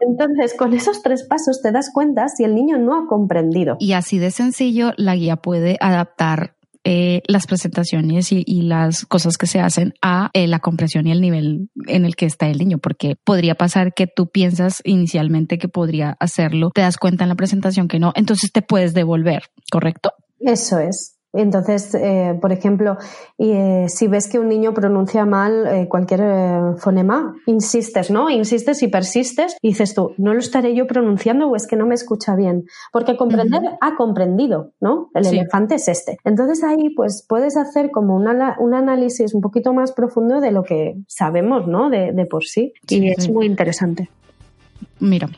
Entonces, 0.00 0.54
con 0.56 0.74
esos 0.74 1.02
tres 1.02 1.24
pasos 1.24 1.62
te 1.62 1.70
das 1.70 1.90
cuenta 1.92 2.28
si 2.28 2.44
el 2.44 2.54
niño 2.54 2.78
no 2.78 2.96
ha 2.96 3.06
comprendido. 3.06 3.76
Y 3.78 3.92
así 3.92 4.18
de 4.18 4.30
sencillo, 4.30 4.92
la 4.96 5.14
guía 5.14 5.36
puede 5.36 5.76
adaptar 5.80 6.56
eh, 6.86 7.22
las 7.28 7.46
presentaciones 7.46 8.30
y, 8.30 8.44
las 8.62 9.06
cosas 9.06 9.38
que 9.38 9.46
se 9.46 9.58
hacen 9.58 9.94
a 10.02 10.30
eh, 10.34 10.46
la 10.46 10.58
comprensión 10.58 11.06
y 11.06 11.12
el 11.12 11.22
nivel 11.22 11.70
en 11.86 12.04
el 12.04 12.14
que 12.14 12.26
está 12.26 12.48
el 12.48 12.58
niño, 12.58 12.76
porque 12.76 13.16
podría 13.24 13.54
pasar 13.54 13.94
que 13.94 14.06
tú 14.06 14.28
piensas 14.28 14.82
inicialmente 14.84 15.56
que 15.56 15.68
podría 15.68 16.14
hacerlo, 16.20 16.72
te 16.74 16.82
das 16.82 16.98
cuenta 16.98 17.24
en 17.24 17.30
la 17.30 17.36
presentación 17.36 17.88
que 17.88 17.98
no, 17.98 18.12
entonces 18.16 18.52
te 18.52 18.60
puedes 18.60 18.92
devolver, 18.92 19.44
¿correcto? 19.72 20.12
Eso 20.40 20.78
es. 20.78 21.13
Entonces, 21.34 21.94
eh, 21.94 22.38
por 22.40 22.52
ejemplo, 22.52 22.96
eh, 23.38 23.86
si 23.88 24.06
ves 24.06 24.28
que 24.28 24.38
un 24.38 24.48
niño 24.48 24.72
pronuncia 24.72 25.26
mal 25.26 25.66
eh, 25.66 25.88
cualquier 25.88 26.76
fonema, 26.78 27.34
insistes, 27.46 28.10
¿no? 28.10 28.30
Insistes 28.30 28.82
y 28.82 28.88
persistes 28.88 29.56
y 29.60 29.68
dices 29.68 29.94
tú, 29.94 30.12
¿no 30.16 30.32
lo 30.32 30.38
estaré 30.38 30.74
yo 30.74 30.86
pronunciando 30.86 31.48
o 31.48 31.56
es 31.56 31.66
que 31.66 31.76
no 31.76 31.86
me 31.86 31.94
escucha 31.94 32.36
bien? 32.36 32.64
Porque 32.92 33.16
comprender 33.16 33.62
ha 33.80 33.96
comprendido, 33.96 34.72
¿no? 34.80 35.10
El 35.14 35.26
elefante 35.26 35.76
es 35.76 35.88
este. 35.88 36.18
Entonces 36.24 36.62
ahí 36.62 36.90
pues 36.90 37.24
puedes 37.28 37.56
hacer 37.56 37.90
como 37.90 38.16
un 38.16 38.74
análisis 38.74 39.34
un 39.34 39.40
poquito 39.40 39.72
más 39.72 39.92
profundo 39.92 40.40
de 40.40 40.52
lo 40.52 40.62
que 40.62 40.96
sabemos, 41.08 41.66
¿no? 41.66 41.90
De, 41.90 42.12
de 42.12 42.26
por 42.26 42.44
sí. 42.44 42.72
Y 42.88 43.08
es 43.08 43.28
muy 43.28 43.46
interesante. 43.46 44.08
Mira, 45.00 45.28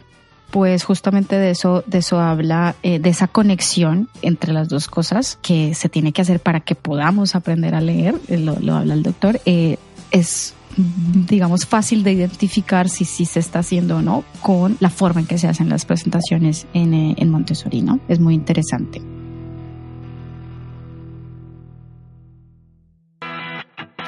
pues 0.51 0.85
justamente 0.85 1.39
de 1.39 1.51
eso, 1.51 1.83
de 1.87 1.99
eso 1.99 2.21
habla, 2.21 2.77
eh, 2.83 2.99
de 2.99 3.11
esa 3.11 3.29
conexión 3.29 4.09
entre 4.23 4.53
las 4.53 4.69
dos 4.69 4.89
cosas 4.89 5.39
que 5.43 5.75
se 5.75 5.89
tiene 5.89 6.13
que 6.13 6.23
hacer 6.23 6.41
para 6.41 6.61
que 6.61 6.75
podamos 6.75 7.35
aprender 7.35 7.75
a 7.75 7.81
leer, 7.81 8.15
eh, 8.29 8.39
lo, 8.39 8.75
habla 8.75 8.95
el 8.95 9.03
doctor, 9.03 9.41
eh, 9.45 9.79
es 10.11 10.55
digamos, 10.77 11.65
fácil 11.65 12.03
de 12.03 12.13
identificar 12.13 12.91
si, 12.91 13.07
si 13.07 13.25
se 13.25 13.41
está 13.41 13.61
haciendo 13.61 13.97
o 13.97 14.03
no 14.03 14.25
con 14.43 14.77
la 14.81 14.91
forma 14.91 15.21
en 15.21 15.27
que 15.27 15.39
se 15.39 15.49
hacen 15.49 15.71
las 15.71 15.87
presentaciones 15.87 16.67
en, 16.75 16.93
en 16.93 17.31
Montessori, 17.31 17.81
¿no? 17.81 17.99
Es 18.09 18.21
muy 18.21 18.35
interesante. 18.35 19.01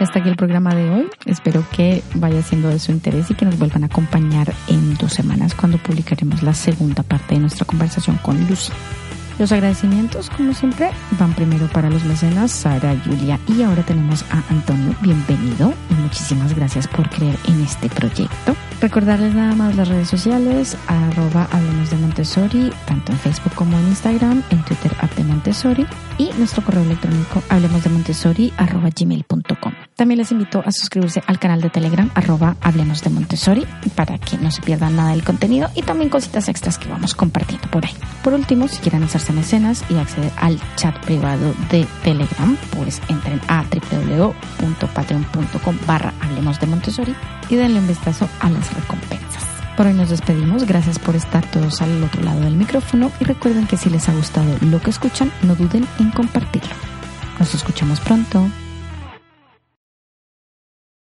Hasta 0.00 0.20
aquí 0.20 0.28
el 0.28 0.36
programa 0.36 0.74
de 0.74 0.90
hoy. 0.90 1.10
Espero 1.26 1.64
que 1.72 2.02
vaya 2.14 2.42
siendo 2.42 2.68
de 2.68 2.78
su 2.78 2.92
interés 2.92 3.30
y 3.30 3.34
que 3.34 3.44
nos 3.44 3.58
vuelvan 3.58 3.82
a 3.82 3.86
acompañar 3.86 4.54
en 4.68 4.94
dos 4.96 5.12
semanas 5.12 5.54
cuando 5.54 5.78
publicaremos 5.78 6.42
la 6.42 6.54
segunda 6.54 7.02
parte 7.02 7.34
de 7.34 7.40
nuestra 7.40 7.64
conversación 7.64 8.16
con 8.18 8.38
Lucy. 8.46 8.72
Los 9.38 9.52
agradecimientos, 9.52 10.30
como 10.30 10.52
siempre, 10.52 10.90
van 11.18 11.32
primero 11.32 11.68
para 11.68 11.88
los 11.88 12.04
mecenas 12.04 12.50
Sara, 12.50 12.96
Julia 13.04 13.38
y 13.46 13.62
ahora 13.62 13.84
tenemos 13.84 14.24
a 14.30 14.42
Antonio. 14.50 14.94
Bienvenido 15.00 15.72
y 15.90 15.94
muchísimas 15.94 16.54
gracias 16.54 16.88
por 16.88 17.08
creer 17.08 17.36
en 17.46 17.60
este 17.62 17.88
proyecto. 17.88 18.56
Recordarles 18.80 19.34
nada 19.34 19.54
más 19.54 19.76
las 19.76 19.88
redes 19.88 20.08
sociales, 20.08 20.76
arroba 20.88 21.48
Hablemos 21.52 21.90
de 21.90 21.96
Montessori, 21.98 22.72
tanto 22.86 23.12
en 23.12 23.18
Facebook 23.18 23.54
como 23.54 23.78
en 23.78 23.88
Instagram, 23.88 24.42
en 24.50 24.62
Twitter, 24.64 24.92
app 25.00 25.16
Montessori 25.20 25.86
y 26.18 26.30
nuestro 26.36 26.64
correo 26.64 26.82
electrónico 26.82 27.42
hablemos 27.48 27.82
de 27.84 27.90
Montessori 27.90 28.52
arroba 28.56 28.90
gmail.com. 28.90 29.72
También 29.98 30.18
les 30.18 30.30
invito 30.30 30.62
a 30.64 30.70
suscribirse 30.70 31.24
al 31.26 31.40
canal 31.40 31.60
de 31.60 31.70
Telegram 31.70 32.08
arroba 32.14 32.56
Hablemos 32.60 33.02
de 33.02 33.10
Montessori 33.10 33.66
para 33.96 34.16
que 34.16 34.38
no 34.38 34.52
se 34.52 34.62
pierdan 34.62 34.94
nada 34.94 35.10
del 35.10 35.24
contenido 35.24 35.70
y 35.74 35.82
también 35.82 36.08
cositas 36.08 36.48
extras 36.48 36.78
que 36.78 36.88
vamos 36.88 37.16
compartiendo 37.16 37.68
por 37.68 37.84
ahí. 37.84 37.96
Por 38.22 38.32
último, 38.32 38.68
si 38.68 38.78
quieren 38.78 39.02
hacerse 39.02 39.32
mecenas 39.32 39.84
y 39.90 39.96
acceder 39.96 40.30
al 40.36 40.60
chat 40.76 40.96
privado 41.04 41.52
de 41.72 41.84
Telegram, 42.04 42.56
pues 42.76 43.02
entren 43.08 43.40
a 43.48 43.64
www.patreon.com 43.64 45.78
barra 45.84 46.14
Hablemos 46.20 46.60
de 46.60 46.68
Montessori 46.68 47.16
y 47.48 47.56
denle 47.56 47.80
un 47.80 47.88
vistazo 47.88 48.28
a 48.38 48.50
las 48.50 48.72
recompensas. 48.74 49.44
Por 49.76 49.88
hoy 49.88 49.94
nos 49.94 50.10
despedimos. 50.10 50.62
Gracias 50.62 51.00
por 51.00 51.16
estar 51.16 51.44
todos 51.50 51.82
al 51.82 52.04
otro 52.04 52.22
lado 52.22 52.42
del 52.42 52.54
micrófono 52.54 53.10
y 53.18 53.24
recuerden 53.24 53.66
que 53.66 53.76
si 53.76 53.90
les 53.90 54.08
ha 54.08 54.14
gustado 54.14 54.56
lo 54.60 54.80
que 54.80 54.90
escuchan, 54.90 55.32
no 55.42 55.56
duden 55.56 55.88
en 55.98 56.12
compartirlo. 56.12 56.76
Nos 57.40 57.52
escuchamos 57.52 57.98
pronto. 57.98 58.48